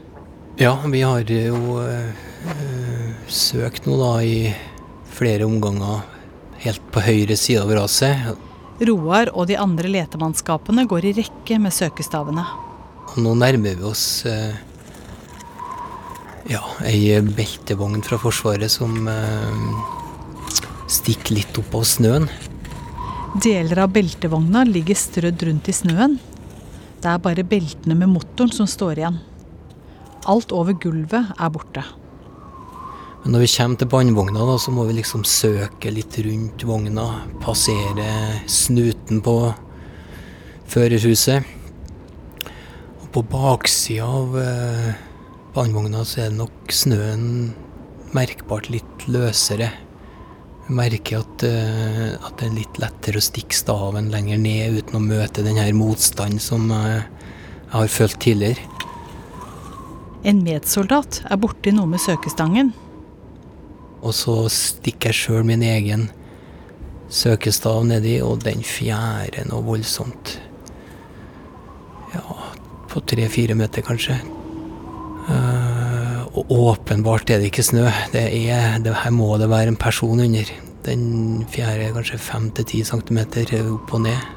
Ja, 0.61 0.77
vi 0.85 1.01
har 1.01 1.25
jo 1.25 1.79
øh, 1.81 2.13
søkt 3.27 3.87
nå 3.89 3.97
da 3.97 4.13
i 4.21 4.53
flere 5.13 5.47
omganger 5.49 6.05
helt 6.61 6.83
på 6.93 7.01
høyre 7.03 7.35
side 7.39 7.65
av 7.65 7.73
raset. 7.73 8.37
Roar 8.83 9.33
og 9.33 9.49
de 9.49 9.57
andre 9.57 9.89
letemannskapene 9.91 10.85
går 10.89 11.09
i 11.09 11.15
rekke 11.23 11.57
med 11.61 11.73
søkestavene. 11.73 12.45
Og 13.13 13.21
nå 13.21 13.33
nærmer 13.37 13.77
vi 13.77 13.85
oss 13.85 14.25
eh, 14.25 14.55
ja, 16.49 16.63
ei 16.89 17.13
beltevogn 17.21 18.01
fra 18.05 18.17
Forsvaret 18.21 18.73
som 18.73 19.05
eh, 19.09 19.59
stikker 20.89 21.37
litt 21.37 21.59
opp 21.61 21.77
av 21.77 21.85
snøen. 21.87 22.25
Deler 23.43 23.85
av 23.85 23.93
beltevogna 23.93 24.65
ligger 24.65 24.97
strødd 24.97 25.45
rundt 25.45 25.69
i 25.69 25.77
snøen. 25.77 26.19
Det 27.03 27.09
er 27.11 27.21
bare 27.21 27.45
beltene 27.45 27.97
med 27.99 28.11
motoren 28.11 28.53
som 28.53 28.69
står 28.69 29.01
igjen. 29.01 29.21
Alt 30.29 30.53
over 30.55 30.73
gulvet 30.79 31.33
er 31.37 31.53
borte. 31.53 31.83
Men 33.23 33.35
når 33.35 33.45
vi 33.45 33.49
kommer 33.53 33.79
til 33.79 33.89
bandvogna, 33.91 34.45
da, 34.49 34.55
så 34.59 34.71
må 34.75 34.83
vi 34.89 34.97
liksom 34.97 35.23
søke 35.27 35.91
litt 35.95 36.17
rundt 36.25 36.65
vogna. 36.67 37.07
Passere 37.43 38.07
snuten 38.51 39.21
på 39.23 39.37
førerhuset. 40.73 41.61
På 43.13 43.21
baksida 43.21 44.05
av 44.05 44.39
eh, 44.41 44.93
bandvogna 45.53 45.99
så 46.01 46.23
er 46.23 46.31
det 46.31 46.39
nok 46.39 46.71
snøen 46.73 47.25
merkbart 48.17 48.71
litt 48.73 49.03
løsere. 49.05 49.67
Jeg 50.63 50.73
merker 50.73 51.19
at, 51.21 51.43
eh, 51.45 52.15
at 52.17 52.39
det 52.39 52.47
er 52.47 52.55
litt 52.55 52.79
lettere 52.81 53.19
å 53.21 53.25
stikke 53.25 53.53
staven 53.53 54.07
lenger 54.09 54.39
ned 54.41 54.79
uten 54.79 54.97
å 54.97 55.03
møte 55.03 55.45
den 55.45 55.59
her 55.61 55.69
motstanden 55.77 56.41
som 56.41 56.71
eh, 56.73 57.03
jeg 57.03 57.75
har 57.75 57.91
følt 57.93 58.17
tidligere. 58.23 58.65
En 60.25 60.41
medsoldat 60.41 61.19
er 61.29 61.37
borti 61.37 61.69
noe 61.75 61.91
med 61.91 62.01
søkestangen. 62.01 62.71
Og 64.01 64.17
så 64.17 64.39
stikker 64.49 65.13
jeg 65.13 65.19
sjøl 65.19 65.45
min 65.51 65.61
egen 65.61 66.07
søkestav 67.13 67.85
nedi, 67.85 68.17
og 68.25 68.41
den 68.47 68.65
fjærer 68.65 69.45
noe 69.51 69.61
voldsomt. 69.69 70.39
På 72.93 73.01
tre-fire 73.01 73.57
meter, 73.57 73.85
kanskje. 73.85 74.19
Uh, 75.23 76.21
og 76.33 76.51
åpenbart 76.53 77.31
er 77.31 77.41
det 77.41 77.49
ikke 77.49 77.65
snø. 77.65 77.87
Det 78.13 78.27
er, 78.27 78.77
det, 78.83 78.93
her 79.03 79.13
må 79.15 79.31
det 79.41 79.49
være 79.49 79.73
en 79.73 79.79
person 79.79 80.21
under. 80.21 80.49
Den 80.85 81.43
fjerde 81.49 81.87
er 81.87 81.95
kanskje 81.95 82.21
fem 82.21 82.49
til 82.53 82.67
ti 82.69 82.83
centimeter 82.85 83.49
opp 83.63 83.93
og 83.95 84.03
ned. 84.05 84.31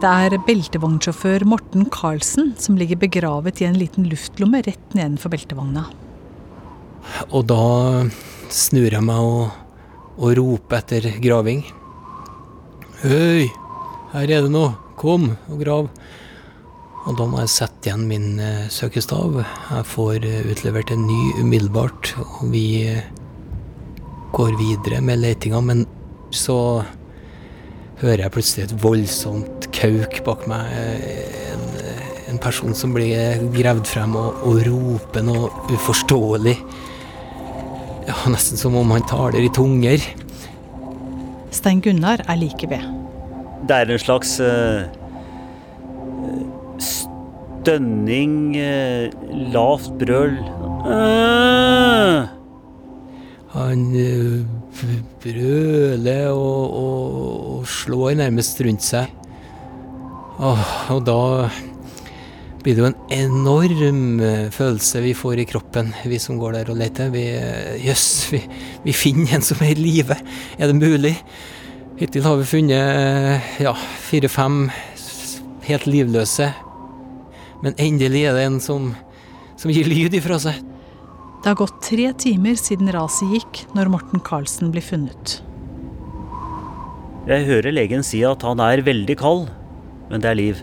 Det 0.00 0.08
er 0.08 0.38
beltevognsjåfør 0.46 1.42
Morten 1.48 1.84
Karlsen 1.92 2.54
som 2.60 2.78
ligger 2.80 2.96
begravet 3.02 3.60
i 3.60 3.66
en 3.68 3.76
liten 3.76 4.06
luftlomme 4.08 4.62
rett 4.64 4.94
nedenfor 4.96 5.32
beltevogna. 5.34 5.84
Og 7.28 7.44
da 7.50 7.64
snur 8.52 8.88
jeg 8.88 9.04
meg 9.04 9.20
og, 9.20 9.50
og 10.16 10.38
roper 10.38 10.80
etter 10.80 11.10
graving. 11.20 11.66
Høy, 13.02 13.50
her 14.14 14.24
er 14.24 14.46
det 14.46 14.52
noe. 14.52 14.72
Kom 15.00 15.30
og 15.48 15.60
grav. 15.62 15.86
Og 17.08 17.16
da 17.16 17.24
må 17.24 17.40
jeg 17.40 17.52
sette 17.54 17.88
igjen 17.88 18.04
min 18.10 18.26
uh, 18.42 18.66
søkestav. 18.72 19.38
Jeg 19.40 19.86
får 19.88 20.26
uh, 20.26 20.50
utlevert 20.52 20.92
en 20.92 21.06
ny 21.08 21.20
umiddelbart, 21.40 22.12
og 22.20 22.50
vi 22.52 22.64
uh, 22.92 23.00
går 24.36 24.58
videre 24.60 25.00
med 25.04 25.22
letinga. 25.22 25.62
Men 25.64 25.86
så 26.34 26.84
hører 28.02 28.26
jeg 28.26 28.34
plutselig 28.36 28.66
et 28.66 28.76
voldsomt 28.84 29.70
kauk 29.76 30.20
bak 30.28 30.44
meg. 30.50 30.76
En, 31.54 31.66
en 32.34 32.42
person 32.42 32.76
som 32.76 32.92
blir 32.94 33.40
gravd 33.56 33.88
frem 33.88 34.14
og, 34.20 34.44
og 34.44 34.62
roper 34.68 35.24
noe 35.24 35.50
uforståelig. 35.72 36.56
Ja, 38.10 38.16
Nesten 38.32 38.60
som 38.60 38.76
om 38.76 38.92
han 38.92 39.08
taler 39.08 39.40
i 39.40 39.52
tunger. 39.56 40.04
Stein 41.50 41.80
Gunnar 41.84 42.22
er 42.28 42.40
like 42.40 42.68
ved. 42.70 42.84
Det 43.68 43.76
er 43.76 43.92
en 43.92 44.00
slags 44.00 44.36
uh, 44.44 44.84
stønning, 47.60 48.56
uh, 48.56 49.08
lavt 49.52 49.92
brøl. 50.00 50.36
Uh. 50.84 52.28
Han 53.50 53.82
brøler 55.20 56.28
og, 56.30 56.76
og, 56.78 57.16
og, 57.58 57.64
slår 57.68 58.14
nærmest 58.20 58.62
rundt 58.64 58.86
seg. 58.86 59.10
Åh, 60.40 60.70
og 60.94 61.02
da 61.04 61.18
blir 62.62 62.76
det 62.76 62.84
jo 62.84 62.88
en 62.88 63.00
enorm 63.16 64.22
følelse 64.54 65.02
vi 65.04 65.16
får 65.16 65.42
i 65.42 65.48
kroppen, 65.50 65.90
vi 66.06 66.20
som 66.22 66.38
går 66.40 66.60
der 66.60 66.72
og 66.72 66.78
leter. 66.80 67.10
Vi, 67.12 67.26
yes, 67.82 68.06
vi, 68.30 68.44
vi 68.86 68.94
finner 68.96 69.36
en 69.36 69.44
som 69.44 69.60
er 69.64 69.74
i 69.74 69.80
live. 69.80 70.16
Er 70.56 70.70
det 70.70 70.78
mulig? 70.78 71.16
Hittil 72.00 72.24
har 72.24 72.38
vi 72.40 72.48
funnet 72.48 73.60
ja, 73.60 73.74
fire-fem 74.06 74.68
helt 75.66 75.90
livløse. 75.90 76.52
Men 77.64 77.76
endelig 77.76 78.24
er 78.28 78.36
det 78.36 78.46
en 78.48 78.58
som, 78.62 78.90
som 79.60 79.72
gir 79.72 79.88
lyd 79.88 80.16
ifra 80.16 80.38
seg. 80.40 80.58
Det 81.40 81.48
har 81.48 81.56
gått 81.56 81.78
tre 81.84 82.10
timer 82.20 82.56
siden 82.60 82.90
raset 82.92 83.30
gikk, 83.32 83.62
når 83.76 83.92
Morten 83.92 84.20
Karlsen 84.24 84.72
blir 84.74 84.84
funnet. 84.84 85.38
Jeg 87.28 87.46
hører 87.46 87.72
legen 87.72 88.04
si 88.04 88.20
at 88.26 88.44
han 88.44 88.60
er 88.64 88.82
veldig 88.84 89.16
kald, 89.20 89.48
men 90.10 90.20
det 90.20 90.30
er 90.30 90.38
liv. 90.38 90.60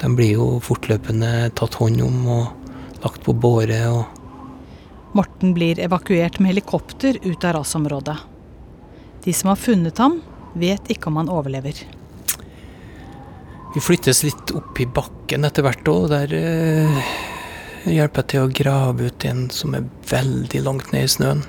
De 0.00 0.10
blir 0.12 0.34
jo 0.34 0.48
fortløpende 0.64 1.48
tatt 1.56 1.78
hånd 1.80 2.02
om 2.04 2.18
og 2.34 3.00
lagt 3.04 3.24
på 3.24 3.32
båre. 3.32 3.80
og 3.88 5.14
Morten 5.16 5.54
blir 5.56 5.80
evakuert 5.80 6.40
med 6.40 6.52
helikopter 6.52 7.20
ut 7.24 7.44
av 7.44 7.60
rasområdet. 7.60 8.16
De 9.24 9.32
som 9.32 9.52
har 9.52 9.60
funnet 9.60 10.00
ham, 10.02 10.18
vet 10.52 10.90
ikke 10.92 11.08
om 11.08 11.22
han 11.22 11.32
overlever. 11.32 11.78
Vi 13.74 13.80
flyttes 13.82 14.22
litt 14.22 14.52
opp 14.54 14.78
i 14.78 14.86
bakken 14.86 15.46
etter 15.46 15.64
hvert 15.66 15.88
òg. 15.90 16.06
Der 16.12 16.30
eh, 16.38 16.98
hjelper 17.90 18.22
jeg 18.22 18.30
til 18.30 18.44
å 18.44 18.52
grave 18.54 19.08
ut 19.10 19.26
en 19.26 19.48
som 19.50 19.74
er 19.74 19.88
veldig 20.10 20.60
langt 20.62 20.92
ned 20.94 21.08
i 21.08 21.10
snøen. 21.10 21.42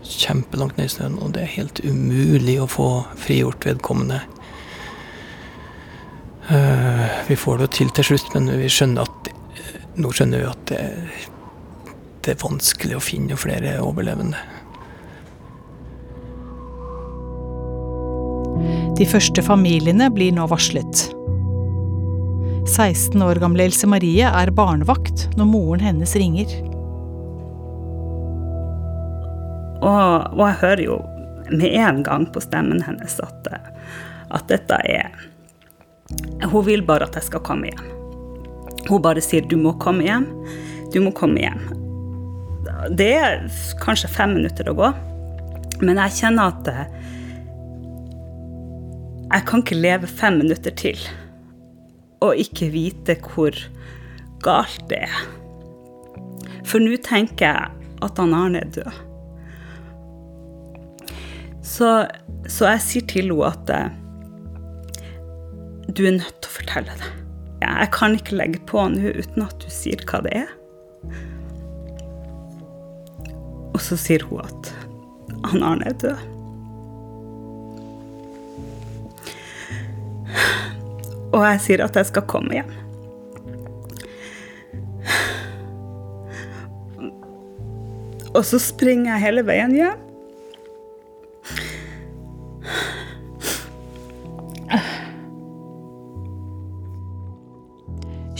Kjempelangt 0.00 0.78
ned 0.78 0.88
i 0.88 0.94
snøen, 0.94 1.18
og 1.20 1.34
det 1.36 1.44
er 1.44 1.56
helt 1.58 1.82
umulig 1.84 2.56
å 2.62 2.70
få 2.72 2.88
frigjort 3.20 3.68
vedkommende. 3.68 4.22
Eh, 6.48 7.04
vi 7.28 7.36
får 7.36 7.60
det 7.60 7.70
til 7.76 7.92
til 7.92 8.14
slutt, 8.14 8.32
men 8.32 8.48
vi 8.62 8.72
skjønner 8.72 9.04
at 9.04 9.28
nå 10.00 10.14
skjønner 10.14 10.40
vi 10.40 10.48
at 10.48 10.64
det, 10.70 10.80
det 12.24 12.32
er 12.32 12.40
vanskelig 12.40 12.96
å 12.96 13.04
finne 13.04 13.36
flere 13.36 13.76
overlevende. 13.84 14.40
De 18.96 19.04
første 19.06 19.44
familiene 19.44 20.08
blir 20.10 20.32
nå 20.34 20.48
varslet. 20.48 21.17
16 22.68 23.22
år 23.22 23.40
gamle 23.42 23.64
Else 23.64 23.88
Marie 23.88 24.28
er 24.28 24.52
barnevakt 24.54 25.26
når 25.38 25.48
moren 25.48 25.82
hennes 25.82 26.14
ringer. 26.20 26.52
Og, 29.78 30.34
og 30.34 30.42
jeg 30.42 30.58
hører 30.62 30.82
jo 30.84 30.98
med 31.48 31.74
en 31.80 32.02
gang 32.04 32.26
på 32.32 32.42
stemmen 32.44 32.82
hennes 32.84 33.18
at, 33.24 33.48
at 34.34 34.48
dette 34.50 34.80
er 34.84 35.12
Hun 36.48 36.64
vil 36.66 36.84
bare 36.84 37.08
at 37.08 37.16
jeg 37.16 37.28
skal 37.28 37.44
komme 37.44 37.70
hjem. 37.70 37.86
Hun 38.88 39.02
bare 39.04 39.20
sier 39.20 39.44
'du 39.44 39.56
må 39.60 39.74
komme 39.80 40.04
hjem', 40.06 40.28
'du 40.92 41.00
må 41.04 41.12
komme 41.12 41.40
hjem'. 41.42 41.66
Det 42.96 43.12
er 43.16 43.48
kanskje 43.82 44.08
fem 44.08 44.34
minutter 44.38 44.70
å 44.70 44.76
gå, 44.78 44.92
men 45.82 45.96
jeg 45.96 46.16
kjenner 46.20 46.52
at 46.52 46.68
jeg 49.28 49.44
kan 49.44 49.60
ikke 49.60 49.76
leve 49.76 50.06
fem 50.08 50.38
minutter 50.40 50.72
til 50.72 50.96
og 52.24 52.38
ikke 52.38 52.70
vite 52.74 53.16
hvor 53.22 53.54
galt 54.44 54.82
det 54.90 55.02
er. 55.06 55.20
For 56.68 56.82
nå 56.82 56.98
tenker 57.04 57.46
jeg 57.46 57.94
at 58.04 58.20
han 58.20 58.34
Arne 58.36 58.62
er 58.62 58.72
død. 58.74 59.04
Så, 61.68 61.88
så 62.48 62.70
jeg 62.72 62.84
sier 62.84 63.08
til 63.10 63.30
henne 63.30 63.48
at 63.48 63.72
eh, 63.74 63.88
du 65.88 66.04
er 66.06 66.18
nødt 66.18 66.38
til 66.42 66.50
å 66.50 66.56
fortelle 66.58 66.96
det. 67.00 67.10
Jeg 67.64 67.90
kan 67.94 68.14
ikke 68.14 68.38
legge 68.38 68.60
på 68.70 68.84
nå 68.92 69.12
uten 69.18 69.44
at 69.44 69.58
du 69.62 69.68
sier 69.72 70.02
hva 70.08 70.22
det 70.24 70.34
er. 70.44 70.50
Og 73.74 73.80
så 73.84 73.98
sier 74.00 74.24
hun 74.28 74.42
at 74.46 74.72
han 75.50 75.64
Arne 75.64 75.90
er 75.90 75.98
død. 76.02 76.37
Og 81.32 81.42
jeg 81.44 81.60
sier 81.64 81.84
at 81.84 81.96
jeg 81.98 82.08
skal 82.08 82.26
komme 82.30 82.56
hjem. 82.56 82.70
Og 88.36 88.44
så 88.46 88.60
springer 88.62 89.14
jeg 89.14 89.24
hele 89.24 89.42
veien 89.46 89.74
hjem. 89.74 90.04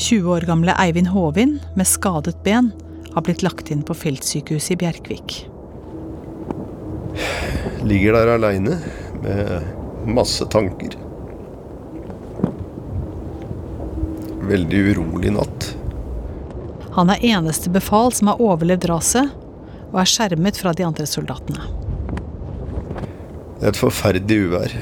20 0.09 0.31
år 0.33 0.40
gamle 0.48 0.72
Eivind 0.81 1.11
Håvin 1.12 1.59
med 1.77 1.87
skadet 1.87 2.38
ben 2.44 2.70
har 3.12 3.24
blitt 3.27 3.42
lagt 3.44 3.68
inn 3.74 3.83
på 3.85 3.96
feltsykehuset 3.98 4.77
i 4.77 4.79
Bjerkvik. 4.81 5.35
Ligger 7.85 8.16
der 8.16 8.33
aleine 8.38 8.79
med 9.20 10.09
masse 10.09 10.46
tanker. 10.48 10.96
Veldig 14.48 14.78
urolig 14.92 15.32
natt. 15.34 15.74
Han 16.96 17.12
er 17.12 17.24
eneste 17.24 17.70
befal 17.70 18.12
som 18.16 18.30
har 18.32 18.40
overlevd 18.40 18.87
raset, 18.88 19.34
og 19.92 19.98
er 20.00 20.08
skjermet 20.08 20.56
fra 20.61 20.72
de 20.76 20.87
andre 20.87 21.04
soldatene. 21.08 21.66
Det 23.58 23.66
er 23.66 23.72
et 23.72 23.80
forferdelig 23.80 24.38
uvær. 24.48 24.76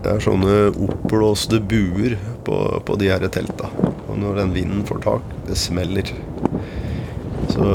Det 0.00 0.12
er 0.12 0.24
sånne 0.24 0.56
oppblåste 0.70 1.60
buer 1.70 2.16
på, 2.46 2.56
på 2.84 2.98
de 3.00 3.10
her 3.12 3.26
telta. 3.32 3.70
Og 4.08 4.18
når 4.20 4.42
den 4.42 4.54
vinden 4.56 4.84
får 4.88 5.04
tak, 5.04 5.34
det 5.48 5.58
smeller. 5.60 6.12
Så 7.50 7.70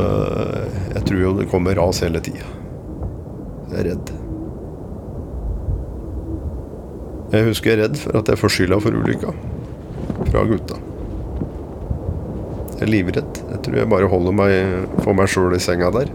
jeg 0.93 1.03
tror 1.07 1.21
jo 1.21 1.33
det 1.39 1.49
kommer 1.51 1.77
ras 1.79 2.03
hele 2.05 2.21
tida. 2.23 2.45
Jeg 3.71 3.81
er 3.81 3.89
redd. 3.91 4.15
Jeg 7.35 7.49
husker 7.49 7.73
jeg 7.73 7.75
er 7.75 7.81
redd 7.89 7.97
for 7.99 8.15
at 8.15 8.29
jeg 8.31 8.39
får 8.39 8.51
skylda 8.55 8.77
for 8.79 8.95
ulykka. 8.95 9.31
Fra 10.29 10.43
gutta. 10.47 10.77
Jeg 12.75 12.83
er 12.85 12.91
livredd. 12.91 13.41
Jeg 13.49 13.59
tror 13.65 13.79
jeg 13.81 13.89
bare 13.91 14.07
holder 14.11 14.35
meg 14.35 14.53
for 15.01 15.17
meg 15.17 15.27
sjøl 15.31 15.55
i 15.57 15.59
senga 15.63 15.89
der. 15.95 16.11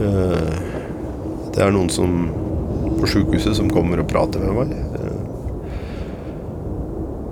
Eh, 0.00 0.52
det 1.54 1.64
er 1.64 1.72
noen 1.72 1.88
som 1.92 2.28
på 3.00 3.08
sjukehuset 3.08 3.56
som 3.56 3.72
kommer 3.72 4.02
og 4.02 4.10
prater 4.12 4.44
med 4.44 4.52
meg. 4.58 4.76
Eh, 5.00 5.20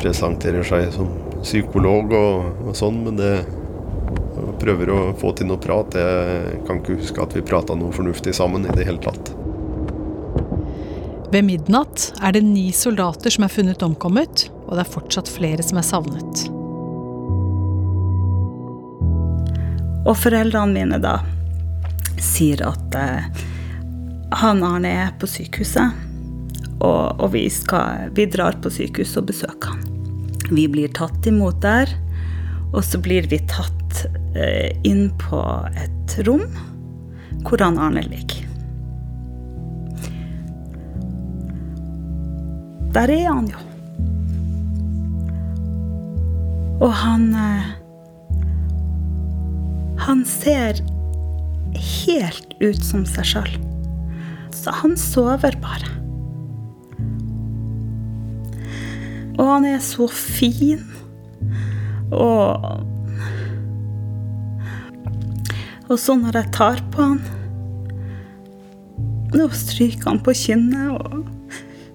presenterer 0.00 0.64
seg 0.64 0.88
som 0.96 1.12
psykolog 1.42 2.16
og, 2.16 2.64
og 2.64 2.76
sånn, 2.80 3.02
men 3.04 3.20
det 3.20 3.34
prøver 4.58 4.94
å 4.94 5.00
få 5.20 5.34
til 5.36 5.50
noe 5.52 5.60
prat. 5.60 6.00
Jeg 6.00 6.62
kan 6.64 6.80
ikke 6.80 6.96
huske 7.02 7.24
at 7.24 7.36
vi 7.36 7.44
prata 7.44 7.76
noe 7.76 7.92
fornuftig 7.92 8.32
sammen 8.36 8.64
i 8.64 8.72
det 8.72 8.88
hele 8.88 9.04
tatt. 9.04 9.37
Ved 11.28 11.44
midnatt 11.44 12.12
er 12.24 12.32
det 12.32 12.40
ni 12.40 12.70
soldater 12.72 13.32
som 13.32 13.44
er 13.44 13.52
funnet 13.52 13.82
omkommet, 13.84 14.46
og 14.64 14.78
det 14.78 14.84
er 14.86 14.94
fortsatt 14.94 15.28
flere 15.28 15.64
som 15.64 15.80
er 15.80 15.84
savnet. 15.84 16.46
Og 20.08 20.16
foreldrene 20.16 20.72
mine 20.72 21.00
da 21.04 21.18
sier 22.22 22.62
at 22.64 22.96
eh, 22.96 23.44
han 24.40 24.64
Arne 24.64 24.94
er 25.04 25.12
på 25.20 25.28
sykehuset, 25.28 26.00
og, 26.78 27.20
og 27.20 27.28
vi, 27.34 27.44
skal, 27.52 28.08
vi 28.16 28.24
drar 28.32 28.56
på 28.64 28.72
sykehuset 28.72 29.20
og 29.20 29.28
besøker 29.28 29.74
han. 29.74 29.84
Vi 30.48 30.64
blir 30.72 30.88
tatt 30.96 31.28
imot 31.28 31.60
der, 31.60 31.92
og 32.72 32.80
så 32.84 33.00
blir 33.04 33.28
vi 33.28 33.42
tatt 33.52 34.06
eh, 34.32 34.72
inn 34.88 35.10
på 35.20 35.44
et 35.76 36.20
rom 36.24 36.46
hvor 37.44 37.60
han 37.60 37.76
Arne 37.80 38.08
ligger. 38.08 38.37
Der 42.98 43.12
er 43.14 43.28
han 43.30 43.46
jo. 43.46 43.58
Og 46.82 46.92
han 46.98 47.28
eh, 47.34 47.66
Han 50.02 50.24
ser 50.26 50.80
helt 51.78 52.56
ut 52.58 52.80
som 52.82 53.04
seg 53.06 53.28
sjøl. 53.30 53.52
Så 54.50 54.74
han 54.80 54.96
sover 54.98 55.54
bare. 55.62 55.92
Og 59.38 59.44
han 59.46 59.68
er 59.68 59.78
så 59.84 60.08
fin. 60.10 60.82
Og 62.10 62.66
Og 65.88 65.96
så 66.02 66.16
når 66.18 66.40
jeg 66.40 66.52
tar 66.52 66.82
på 66.90 67.12
han 67.12 67.22
og 69.38 69.54
stryker 69.54 70.10
han 70.10 70.18
på 70.24 70.34
kinnet, 70.34 70.90
og 70.90 71.22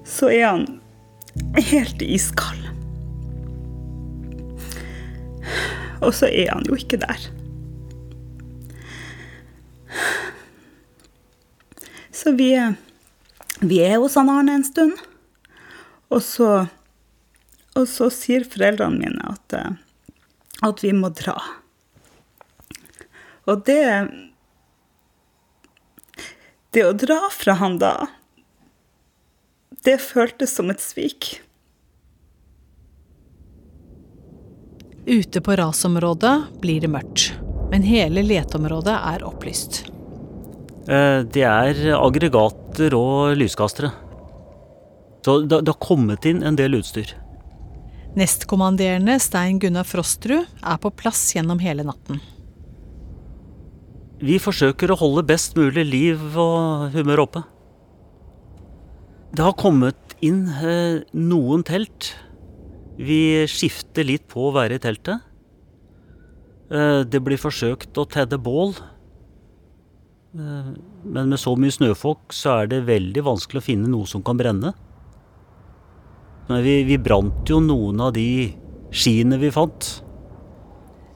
så 0.08 0.30
er 0.32 0.48
han 0.48 0.64
helt 1.62 2.02
iskald. 2.02 2.70
Og 6.04 6.12
så 6.16 6.28
er 6.28 6.50
han 6.52 6.66
jo 6.68 6.76
ikke 6.76 7.00
der. 7.00 7.30
Så 12.14 12.34
vi, 12.38 12.52
vi 13.60 13.80
er 13.84 14.00
hos 14.02 14.16
han 14.20 14.32
Arne 14.32 14.58
en 14.58 14.66
stund. 14.68 14.96
Og 16.14 16.22
så, 16.24 16.50
og 17.76 17.88
så 17.90 18.10
sier 18.14 18.46
foreldrene 18.48 19.00
mine 19.02 19.34
at, 19.34 19.58
at 20.64 20.84
vi 20.84 20.94
må 20.96 21.10
dra. 21.14 21.38
Og 23.50 23.66
det 23.68 23.84
Det 26.74 26.82
å 26.88 26.94
dra 26.98 27.20
fra 27.30 27.54
han 27.60 27.76
da, 27.78 28.08
det 29.84 30.00
føltes 30.02 30.54
som 30.56 30.72
et 30.72 30.82
svik. 30.84 31.38
Ute 35.04 35.42
på 35.44 35.56
rasområdet 35.60 36.36
blir 36.64 36.80
det 36.84 36.92
mørkt, 36.92 37.34
men 37.74 37.84
hele 37.84 38.24
leteområdet 38.24 38.96
er 38.96 39.26
opplyst. 39.28 39.84
Eh, 40.88 41.24
Det 41.24 41.44
er 41.44 41.82
aggregater 41.98 42.96
og 42.96 43.36
lyskastere. 43.36 43.92
Så 45.24 45.42
det, 45.48 45.64
det 45.64 45.72
har 45.72 45.80
kommet 45.84 46.26
inn 46.28 46.44
en 46.44 46.56
del 46.60 46.80
utstyr. 46.80 47.14
Nestkommanderende 48.16 49.18
Stein 49.20 49.60
Gunnar 49.60 49.88
Frostrud 49.88 50.46
er 50.62 50.78
på 50.80 50.92
plass 50.94 51.32
gjennom 51.36 51.60
hele 51.64 51.84
natten. 51.88 52.20
Vi 54.24 54.38
forsøker 54.40 54.94
å 54.94 55.00
holde 55.00 55.26
best 55.28 55.58
mulig 55.58 55.84
liv 55.90 56.38
og 56.40 56.94
humør 56.94 57.26
oppe. 57.26 57.44
Det 59.34 59.42
har 59.42 59.56
kommet 59.58 60.14
inn 60.22 60.46
eh, 60.46 61.02
noen 61.18 61.64
telt. 61.66 62.12
Vi 63.02 63.48
skifter 63.50 64.06
litt 64.06 64.28
på 64.30 64.44
å 64.46 64.52
være 64.54 64.78
i 64.78 64.82
teltet. 64.84 65.24
Eh, 66.70 67.02
det 67.02 67.22
blir 67.26 67.42
forsøkt 67.42 67.98
å 67.98 68.06
tedde 68.06 68.38
bål. 68.38 68.76
Eh, 70.38 70.70
men 70.78 71.34
med 71.34 71.42
så 71.42 71.56
mye 71.58 71.74
snøfokk 71.74 72.30
så 72.30 72.60
er 72.60 72.70
det 72.76 72.84
veldig 72.86 73.26
vanskelig 73.26 73.64
å 73.64 73.68
finne 73.72 73.90
noe 73.90 74.06
som 74.10 74.22
kan 74.22 74.38
brenne. 74.38 74.76
Men 76.52 76.62
vi, 76.62 76.84
vi 76.86 77.00
brant 77.02 77.50
jo 77.50 77.58
noen 77.64 78.06
av 78.06 78.14
de 78.14 78.54
skiene 78.94 79.42
vi 79.42 79.50
fant. 79.56 79.90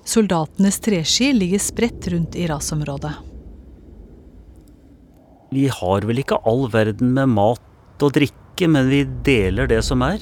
Soldatenes 0.07 0.81
treski 0.81 1.29
ligger 1.35 1.61
spredt 1.61 2.09
rundt 2.09 2.33
i 2.39 2.49
rasområdet. 2.49 3.13
Vi 5.53 5.69
har 5.71 6.09
vel 6.09 6.25
ikke 6.25 6.41
all 6.49 6.65
verden 6.73 7.13
med 7.13 7.35
mat 7.37 7.66
og 8.05 8.13
drikke, 8.17 8.67
men 8.69 8.89
vi 8.91 9.01
deler 9.25 9.65
det 9.69 9.81
som 9.85 10.01
er. 10.05 10.19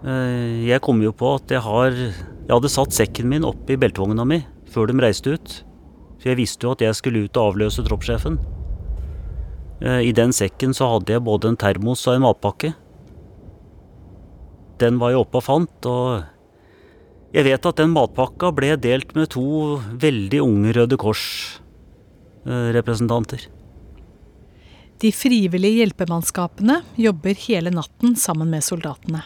Eh, 0.00 0.68
jeg 0.68 0.80
kom 0.84 1.02
jo 1.04 1.12
på 1.12 1.34
at 1.36 1.50
jeg 1.52 1.60
har 1.60 1.90
Jeg 1.92 2.56
hadde 2.56 2.72
satt 2.72 2.92
sekken 2.96 3.28
min 3.30 3.44
oppi 3.46 3.76
beltevogna 3.78 4.24
mi 4.26 4.40
før 4.72 4.86
de 4.90 4.94
reiste 4.98 5.30
ut. 5.30 5.64
For 6.18 6.28
jeg 6.32 6.40
visste 6.40 6.66
jo 6.66 6.72
at 6.74 6.82
jeg 6.82 6.94
skulle 6.98 7.22
ut 7.26 7.36
og 7.38 7.46
avløse 7.52 7.84
troppssjefen. 7.86 8.34
Eh, 9.80 10.00
I 10.10 10.12
den 10.12 10.32
sekken 10.34 10.74
så 10.74 10.84
hadde 10.96 11.12
jeg 11.14 11.22
både 11.22 11.48
en 11.48 11.60
termos 11.60 12.06
og 12.08 12.14
en 12.16 12.26
matpakke. 12.26 12.74
Den 14.82 14.98
var 14.98 15.10
jeg 15.12 15.20
oppe 15.20 15.36
og 15.38 15.46
fant, 15.46 15.86
og 15.86 16.24
jeg 17.30 17.46
vet 17.46 17.66
at 17.68 17.78
den 17.78 17.92
matpakka 17.94 18.50
ble 18.56 18.74
delt 18.80 19.14
med 19.14 19.28
to 19.30 19.78
veldig 20.02 20.40
unge 20.42 20.72
Røde 20.74 20.96
Kors-representanter. 20.98 23.59
De 25.00 25.08
frivillige 25.16 25.80
hjelpemannskapene 25.80 26.82
jobber 27.00 27.38
hele 27.46 27.72
natten 27.72 28.16
sammen 28.20 28.50
med 28.52 28.64
soldatene. 28.66 29.22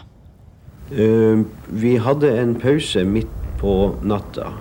Uh, 0.94 1.42
vi 1.66 1.96
hadde 1.98 2.30
en 2.38 2.52
pause 2.60 3.02
midt 3.08 3.32
på 3.58 3.72
natta, 4.06 4.52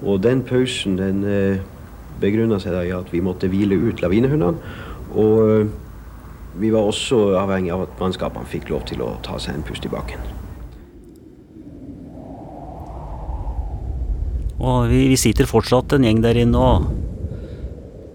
og 0.00 0.22
den 0.24 0.40
pausen 0.48 0.96
den 0.96 1.20
uh, 1.26 1.60
begrunna 2.22 2.56
seg 2.62 2.72
da 2.72 2.84
i 2.86 2.94
at 2.96 3.10
vi 3.12 3.20
måtte 3.24 3.50
hvile 3.52 3.76
ut 3.82 4.00
lavinehundene. 4.00 4.72
Og 5.12 5.40
uh, 5.42 5.66
vi 6.62 6.70
var 6.72 6.88
også 6.88 7.18
avhengig 7.40 7.72
av 7.74 7.84
at 7.86 8.00
mannskapene 8.00 8.48
fikk 8.48 8.70
lov 8.72 8.86
til 8.88 9.02
å 9.04 9.10
ta 9.26 9.36
seg 9.40 9.58
en 9.58 9.66
pust 9.66 9.84
i 9.88 9.92
bakken. 9.92 10.24
Og 14.62 14.88
vi, 14.88 15.02
vi, 15.10 15.18
sitter 15.20 15.48
fortsatt 15.50 15.96
en 15.96 16.06
gjeng 16.06 16.22
der 16.24 16.40
inne 16.44 16.64
og 16.64 16.88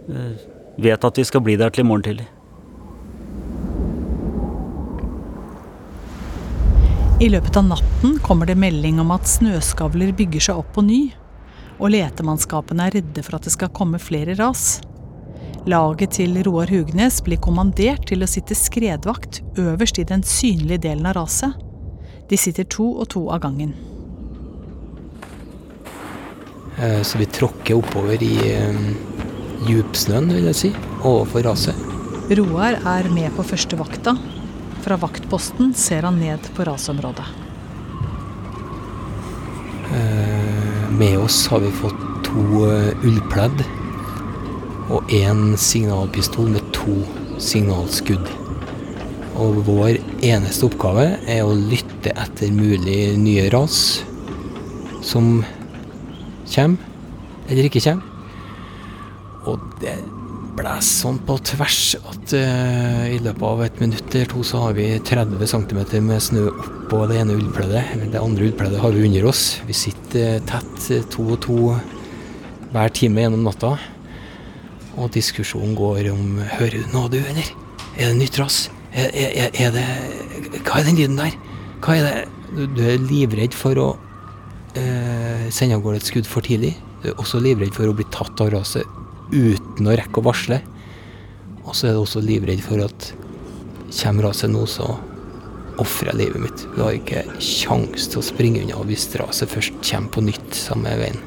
uh, 0.09 0.33
vet 0.81 1.05
at 1.05 1.21
vi 1.21 1.27
skal 1.27 1.45
bli 1.45 1.57
der 1.59 1.73
til 1.73 1.85
i 1.85 1.89
morgen 1.91 2.07
tidlig. 2.07 2.27
I 7.17 7.31
løpet 7.33 7.55
av 7.57 7.63
natten 7.65 8.19
kommer 8.21 8.45
det 8.45 8.53
melding 8.61 8.99
om 9.01 9.09
at 9.15 9.25
snøskavler 9.25 10.11
bygger 10.13 10.43
seg 10.47 10.59
opp 10.61 10.67
på 10.75 10.83
ny, 10.85 10.99
og 11.81 11.89
letemannskapene 11.89 12.85
er 12.85 12.93
redde 12.99 13.23
for 13.25 13.39
at 13.39 13.47
det 13.47 13.55
skal 13.55 13.71
komme 13.73 13.97
flere 13.97 14.35
ras. 14.37 14.83
Laget 15.65 16.13
til 16.19 16.37
Roar 16.45 16.69
Hugnes 16.69 17.17
blir 17.25 17.41
kommandert 17.41 18.05
til 18.11 18.21
å 18.21 18.29
sitte 18.29 18.53
skredvakt 18.53 19.41
øverst 19.57 19.97
i 19.97 20.05
den 20.05 20.21
synlige 20.21 20.83
delen 20.85 21.09
av 21.09 21.17
raset. 21.17 21.57
De 22.29 22.37
sitter 22.37 22.69
to 22.69 22.85
og 23.01 23.09
to 23.15 23.25
av 23.33 23.41
gangen. 23.47 23.73
Eh, 26.77 27.01
så 27.01 27.17
vi 27.17 27.25
tråkker 27.25 27.81
oppover 27.81 28.21
i 28.21 28.35
djupsnøen, 29.65 30.35
vil 30.37 30.51
jeg 30.53 30.63
si, 30.67 30.75
overfor 31.01 31.49
raset. 31.49 31.85
Roar 32.37 32.77
er 32.77 33.09
med 33.09 33.33
på 33.33 33.51
første 33.55 33.79
vakta. 33.81 34.19
Fra 34.87 34.95
vaktposten 34.95 35.73
ser 35.73 36.01
han 36.01 36.19
ned 36.19 36.39
på 36.55 36.63
rasområdet. 36.63 37.25
Eh, 39.91 40.91
med 40.91 41.19
oss 41.19 41.47
har 41.47 41.59
vi 41.59 41.71
fått 41.75 42.05
to 42.23 42.45
ullpledd 43.03 43.65
og 44.87 45.11
én 45.11 45.57
signalpistol 45.59 46.47
med 46.53 46.71
to 46.71 47.01
signalskudd. 47.35 48.31
Og 49.35 49.59
vår 49.67 49.99
eneste 50.23 50.69
oppgave 50.69 51.09
er 51.27 51.43
å 51.43 51.51
lytte 51.51 52.15
etter 52.15 52.55
mulig 52.55 53.17
nye 53.19 53.49
ras 53.51 54.05
som 55.03 55.41
kommer, 56.47 56.79
eller 57.49 57.67
ikke 57.67 57.83
kommer. 57.89 58.07
Og 59.51 59.67
det 59.83 59.99
blåser 60.57 60.81
sånn 60.83 61.19
på 61.25 61.37
tvers 61.45 61.81
at 61.99 62.33
uh, 62.33 63.03
i 63.13 63.19
løpet 63.21 63.43
av 63.45 63.61
et 63.65 63.81
minutt 63.81 64.15
eller 64.15 64.29
to 64.31 64.43
så 64.45 64.63
har 64.65 64.77
vi 64.77 64.87
30 65.05 65.49
cm 65.51 65.81
med 66.05 66.23
snø 66.23 66.47
oppå 66.49 67.03
det 67.09 67.19
ene 67.21 67.35
ullpleddet. 67.37 67.93
Det 68.13 68.21
andre 68.21 68.49
ullpleddet 68.49 68.81
har 68.81 68.95
vi 68.95 69.05
under 69.05 69.27
oss. 69.29 69.43
Vi 69.67 69.75
sitter 69.77 70.41
tett 70.49 70.89
to 71.13 71.27
og 71.35 71.41
to 71.45 71.57
hver 72.73 72.93
time 72.93 73.23
gjennom 73.23 73.45
natta. 73.47 73.75
Og 74.97 75.11
diskusjonen 75.13 75.75
går 75.77 76.09
om 76.11 76.39
Hører 76.57 76.81
du 76.81 76.95
noe, 76.95 77.11
du, 77.13 77.19
eller? 77.21 77.51
Er 77.97 78.11
det 78.11 78.17
nytt 78.17 78.39
ras? 78.41 78.67
Er, 78.97 79.11
er, 79.13 79.51
er, 79.53 79.75
det 79.75 80.63
Hva 80.63 80.79
er 80.79 80.87
den 80.87 80.97
lyden 80.97 81.19
der? 81.19 81.35
Hva 81.85 81.97
er 81.99 82.07
det 82.07 82.67
Du 82.73 82.81
er 82.81 83.01
livredd 83.03 83.53
for 83.53 83.77
å 83.77 83.87
uh, 83.93 85.47
sende 85.53 85.77
av 85.77 85.83
gårde 85.85 86.01
et 86.01 86.09
skudd 86.09 86.29
for 86.29 86.45
tidlig. 86.45 86.73
Du 87.03 87.11
er 87.11 87.19
også 87.21 87.41
livredd 87.43 87.75
for 87.75 87.89
å 87.89 87.95
bli 87.95 88.07
tatt 88.13 88.41
av 88.41 88.55
raset 88.55 88.97
uten 89.77 89.91
å 89.91 89.95
rekke 89.97 90.21
å 90.21 90.25
varsle. 90.25 90.61
Og 91.67 91.75
så 91.75 91.89
er 91.89 91.93
du 91.93 92.01
også 92.01 92.23
livredd 92.23 92.63
for 92.65 92.81
at 92.81 93.13
kommer 93.93 94.27
raset 94.27 94.49
nå, 94.49 94.65
så 94.65 94.97
ofrer 95.77 96.11
jeg 96.11 96.19
livet 96.23 96.41
mitt. 96.41 96.65
Du 96.75 96.81
har 96.81 96.97
ikke 96.97 97.23
kjangs 97.37 98.09
til 98.09 98.21
å 98.21 98.25
springe 98.25 98.63
unna 98.65 98.81
hvis 98.87 99.07
raset 99.21 99.51
først 99.51 99.77
kommer 99.85 100.13
på 100.13 100.23
nytt 100.25 100.57
samme 100.57 100.95
veien. 100.97 101.19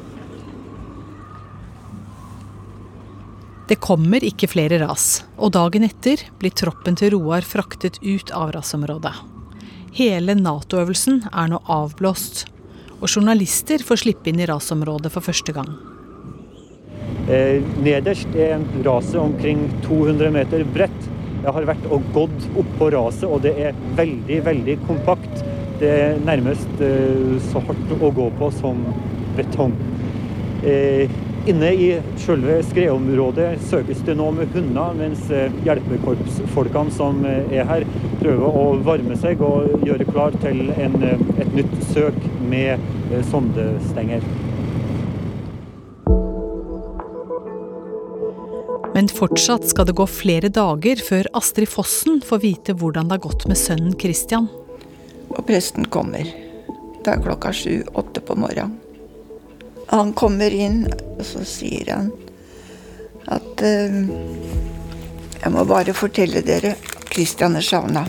Det 3.71 3.77
kommer 3.79 4.19
ikke 4.27 4.49
flere 4.51 4.81
ras, 4.81 5.21
og 5.39 5.53
dagen 5.55 5.85
etter 5.87 6.19
blir 6.41 6.51
troppen 6.51 6.97
til 6.99 7.13
Roar 7.13 7.45
fraktet 7.47 8.01
ut 8.03 8.33
av 8.35 8.51
rasområdet. 8.57 9.13
Hele 9.95 10.35
Nato-øvelsen 10.35 11.21
er 11.31 11.53
nå 11.53 11.61
avblåst, 11.71 12.43
og 12.99 13.07
journalister 13.07 13.79
får 13.79 14.03
slippe 14.03 14.33
inn 14.33 14.43
i 14.43 14.49
rasområdet 14.51 15.13
for 15.15 15.23
første 15.23 15.55
gang. 15.55 15.71
Eh, 17.29 17.61
nederst 17.83 18.33
er 18.33 18.61
raset 18.85 19.19
omkring 19.21 19.67
200 19.85 20.31
meter 20.33 20.63
bredt. 20.73 21.09
Jeg 21.41 21.53
har 21.53 21.65
vært 21.69 21.87
og 21.93 22.05
gått 22.15 22.47
oppå 22.57 22.89
raset, 22.93 23.27
og 23.29 23.43
det 23.45 23.53
er 23.61 23.77
veldig, 23.97 24.39
veldig 24.45 24.77
kompakt. 24.87 25.43
Det 25.81 25.89
er 25.89 26.21
nærmest 26.25 26.81
eh, 26.81 27.37
så 27.51 27.61
hardt 27.67 27.93
å 27.97 28.09
gå 28.17 28.29
på 28.39 28.49
som 28.57 28.81
betong. 29.37 29.75
Eh, 30.65 31.13
inne 31.49 31.71
i 31.73 31.87
selve 32.21 32.59
skredområdet 32.69 33.55
søkes 33.69 34.01
det 34.05 34.17
nå 34.17 34.27
med 34.35 34.53
hunder, 34.53 34.93
mens 34.97 35.23
hjelpekorpsfolkene 35.65 36.93
som 36.93 37.23
er 37.25 37.65
her, 37.69 37.85
prøver 38.19 38.59
å 38.61 38.67
varme 38.85 39.17
seg 39.17 39.41
og 39.45 39.85
gjøre 39.87 40.05
klar 40.09 40.37
til 40.43 40.69
en, 40.75 41.01
et 41.41 41.57
nytt 41.57 41.73
søk 41.93 42.21
med 42.49 42.85
sondestenger. 43.31 44.25
Men 49.01 49.07
fortsatt 49.09 49.63
skal 49.65 49.87
det 49.89 49.95
gå 49.97 50.05
flere 50.05 50.49
dager 50.53 50.99
før 51.01 51.25
Astrid 51.39 51.71
Fossen 51.73 52.19
får 52.21 52.39
vite 52.43 52.73
hvordan 52.77 53.07
det 53.09 53.15
har 53.15 53.21
gått 53.23 53.47
med 53.49 53.57
sønnen 53.57 53.95
Christian. 53.97 54.45
Og 55.25 55.39
presten 55.47 55.87
kommer. 55.89 56.29
Det 57.01 57.09
er 57.09 57.23
klokka 57.23 57.49
sju-åtte 57.49 58.21
på 58.21 58.35
morgenen. 58.37 58.75
Han 59.89 60.11
kommer 60.13 60.53
inn, 60.53 60.83
og 61.15 61.23
så 61.25 61.41
sier 61.49 61.89
han 61.89 62.11
at 63.25 63.65
uh, 63.65 63.97
Jeg 65.41 65.51
må 65.57 65.65
bare 65.65 65.97
fortelle 65.97 66.45
dere 66.45 66.75
Christian 67.09 67.57
er 67.57 67.65
savna. 67.65 68.05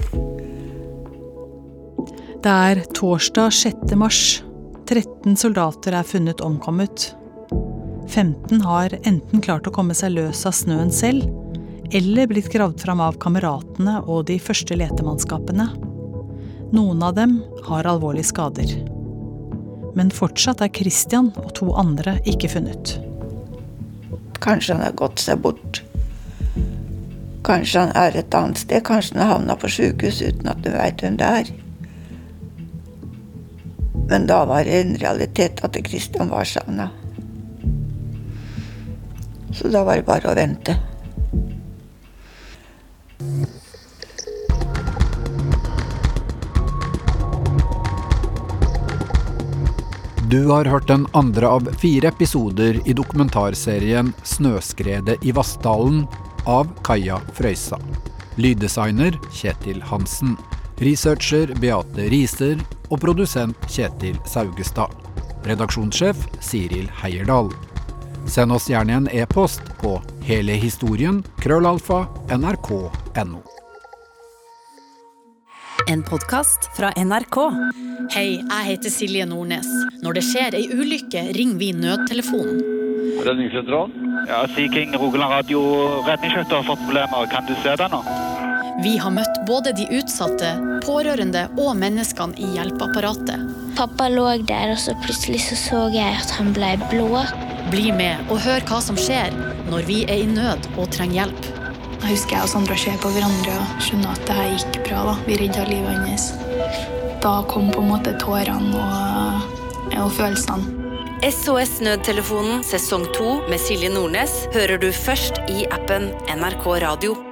Det 2.45 2.59
er 2.68 2.84
torsdag 2.93 3.49
6. 3.62 3.97
mars. 3.97 4.22
13 4.84 5.40
soldater 5.40 5.97
er 5.97 6.05
funnet 6.12 6.45
omkommet. 6.45 7.14
15 8.09 8.61
har 8.61 8.94
enten 9.03 9.40
klart 9.40 9.66
å 9.68 9.72
komme 9.74 9.94
seg 9.96 10.14
løs 10.16 10.44
av 10.48 10.57
snøen 10.57 10.90
selv, 10.92 11.28
eller 11.92 12.28
blitt 12.30 12.48
gravd 12.53 12.80
fram 12.80 13.03
av 13.05 13.18
kameratene 13.20 13.98
og 14.07 14.26
de 14.30 14.38
første 14.40 14.76
letemannskapene. 14.78 15.68
Noen 16.72 17.03
av 17.05 17.16
dem 17.18 17.38
har 17.66 17.88
alvorlige 17.88 18.30
skader. 18.30 18.74
Men 19.96 20.12
fortsatt 20.14 20.62
er 20.64 20.72
Christian 20.72 21.28
og 21.36 21.50
to 21.59 21.72
andre 21.76 22.16
ikke 22.28 22.48
funnet. 22.55 22.94
Kanskje 24.42 24.78
han 24.78 24.86
har 24.86 24.96
gått 24.96 25.20
seg 25.20 25.42
bort. 25.44 25.82
Kanskje 27.44 27.84
han 27.84 27.92
er 27.98 28.16
et 28.16 28.34
annet 28.34 28.62
sted. 28.62 28.80
Kanskje 28.86 29.18
han 29.18 29.26
har 29.26 29.34
havna 29.36 29.59
på 29.61 29.70
sjukehus 29.70 30.22
uten 30.22 30.48
at 30.48 30.64
du 30.64 30.72
veit 30.72 31.05
hvem 31.05 31.18
det 31.20 31.28
er. 31.42 31.53
Men 34.09 34.26
da 34.30 34.42
var 34.48 34.64
det 34.64 34.80
en 34.80 34.96
realitet 35.00 35.62
at 35.64 35.76
Kristian 35.84 36.32
var 36.32 36.48
savna. 36.48 36.88
Så 39.53 39.68
da 39.68 39.84
var 39.84 40.00
det 40.00 40.09
bare 40.09 40.32
å 40.32 40.34
vente. 40.34 40.76
Du 50.32 50.46
har 50.48 50.64
hørt 50.64 50.88
den 50.88 51.07
andre 51.12 51.48
av 51.48 51.66
fire 51.78 52.09
episoder 52.09 52.78
i 52.88 52.94
dokumentarserien 52.96 54.14
'Snøskredet 54.24 55.18
i 55.28 55.32
Vassdalen' 55.32 56.07
av 56.46 56.70
Kaja 56.84 57.18
Frøysa. 57.36 57.76
Lyddesigner 58.40 59.18
Kjetil 59.32 59.82
Hansen. 59.82 60.38
Researcher 60.80 61.53
Beate 61.61 62.09
Riser 62.09 62.57
og 62.88 63.03
produsent 63.05 63.68
Kjetil 63.68 64.16
Saugestad. 64.24 64.96
Redaksjonssjef 65.44 66.16
Siril 66.40 66.88
Heierdal. 67.03 67.53
Send 68.27 68.53
oss 68.53 68.70
gjerne 68.70 68.93
en 68.93 69.09
e-post 69.12 69.62
på 69.81 69.97
hele 70.25 70.53
historien 70.53 71.23
krøllalfa 71.43 72.07
nrk.no. 72.31 73.43
En 75.91 76.03
podkast 76.07 76.68
fra 76.77 76.93
NRK. 76.97 77.39
Hei, 78.14 78.29
jeg 78.39 78.66
heter 78.68 78.93
Silje 78.95 79.27
Nordnes. 79.27 79.66
Når 80.05 80.18
det 80.18 80.23
skjer 80.29 80.57
ei 80.57 80.68
ulykke, 80.70 81.25
ringer 81.37 81.59
vi 81.59 81.73
nødtelefonen. 81.75 82.62
Redningssentralen? 83.27 84.12
Ja, 84.31 84.45
Sea 84.55 84.70
King 84.70 84.95
Rogaland 84.97 85.35
Radio 85.35 85.62
redningsskøyter 86.07 86.61
har 86.61 86.68
fått 86.70 86.87
problemer. 86.87 87.27
Kan 87.35 87.51
du 87.51 87.57
se 87.64 87.75
det 87.79 87.91
nå? 87.93 88.01
Vi 88.83 88.95
har 88.99 89.12
møtt 89.14 89.43
både 89.47 89.75
de 89.77 89.85
utsatte, 89.99 90.55
pårørende 90.87 91.45
og 91.61 91.75
menneskene 91.79 92.39
i 92.41 92.55
hjelpeapparatet. 92.55 93.51
Pappa 93.77 94.09
lå 94.12 94.25
der, 94.49 94.73
og 94.73 94.81
så 94.81 94.95
plutselig 95.05 95.43
så, 95.45 95.59
så 95.59 95.83
jeg 95.93 96.16
at 96.23 96.33
han 96.39 96.55
ble 96.57 96.73
blå. 96.91 97.11
Bli 97.73 97.89
med 97.97 98.29
og 98.29 98.37
hør 98.45 98.61
hva 98.68 98.83
som 98.85 98.99
skjer 99.01 99.33
når 99.70 99.87
vi 99.89 100.03
er 100.05 100.20
i 100.20 100.27
nød 100.29 100.66
og 100.77 100.91
trenger 100.93 101.23
hjelp. 101.23 101.47
Jeg 102.03 102.11
husker 102.11 102.37
jeg 102.37 102.45
og 102.45 102.51
Sandra 102.53 102.77
ser 102.77 102.99
på 103.01 103.12
hverandre 103.14 103.55
og 103.62 103.81
skjønner 103.81 104.12
at 104.12 104.27
det 104.29 104.37
her 104.37 104.51
gikk 104.59 104.79
bra. 104.91 105.01
da. 105.09 105.16
Vi 105.25 105.39
redda 105.41 105.64
livet 105.70 106.05
hans. 106.05 106.29
Da 107.25 107.39
kom 107.49 107.73
på 107.73 107.81
en 107.81 107.91
måte 107.95 108.12
tårene 108.20 108.77
og, 108.77 109.59
og 110.05 110.12
følelsene. 110.18 110.79
SOS 111.25 111.79
Nødtelefonen 111.87 112.64
sesong 112.66 113.09
to 113.16 113.39
med 113.49 113.62
Silje 113.62 113.89
Nordnes 113.95 114.43
hører 114.53 114.77
du 114.83 114.91
først 114.93 115.41
i 115.49 115.64
appen 115.73 116.11
NRK 116.29 116.66
Radio. 116.85 117.32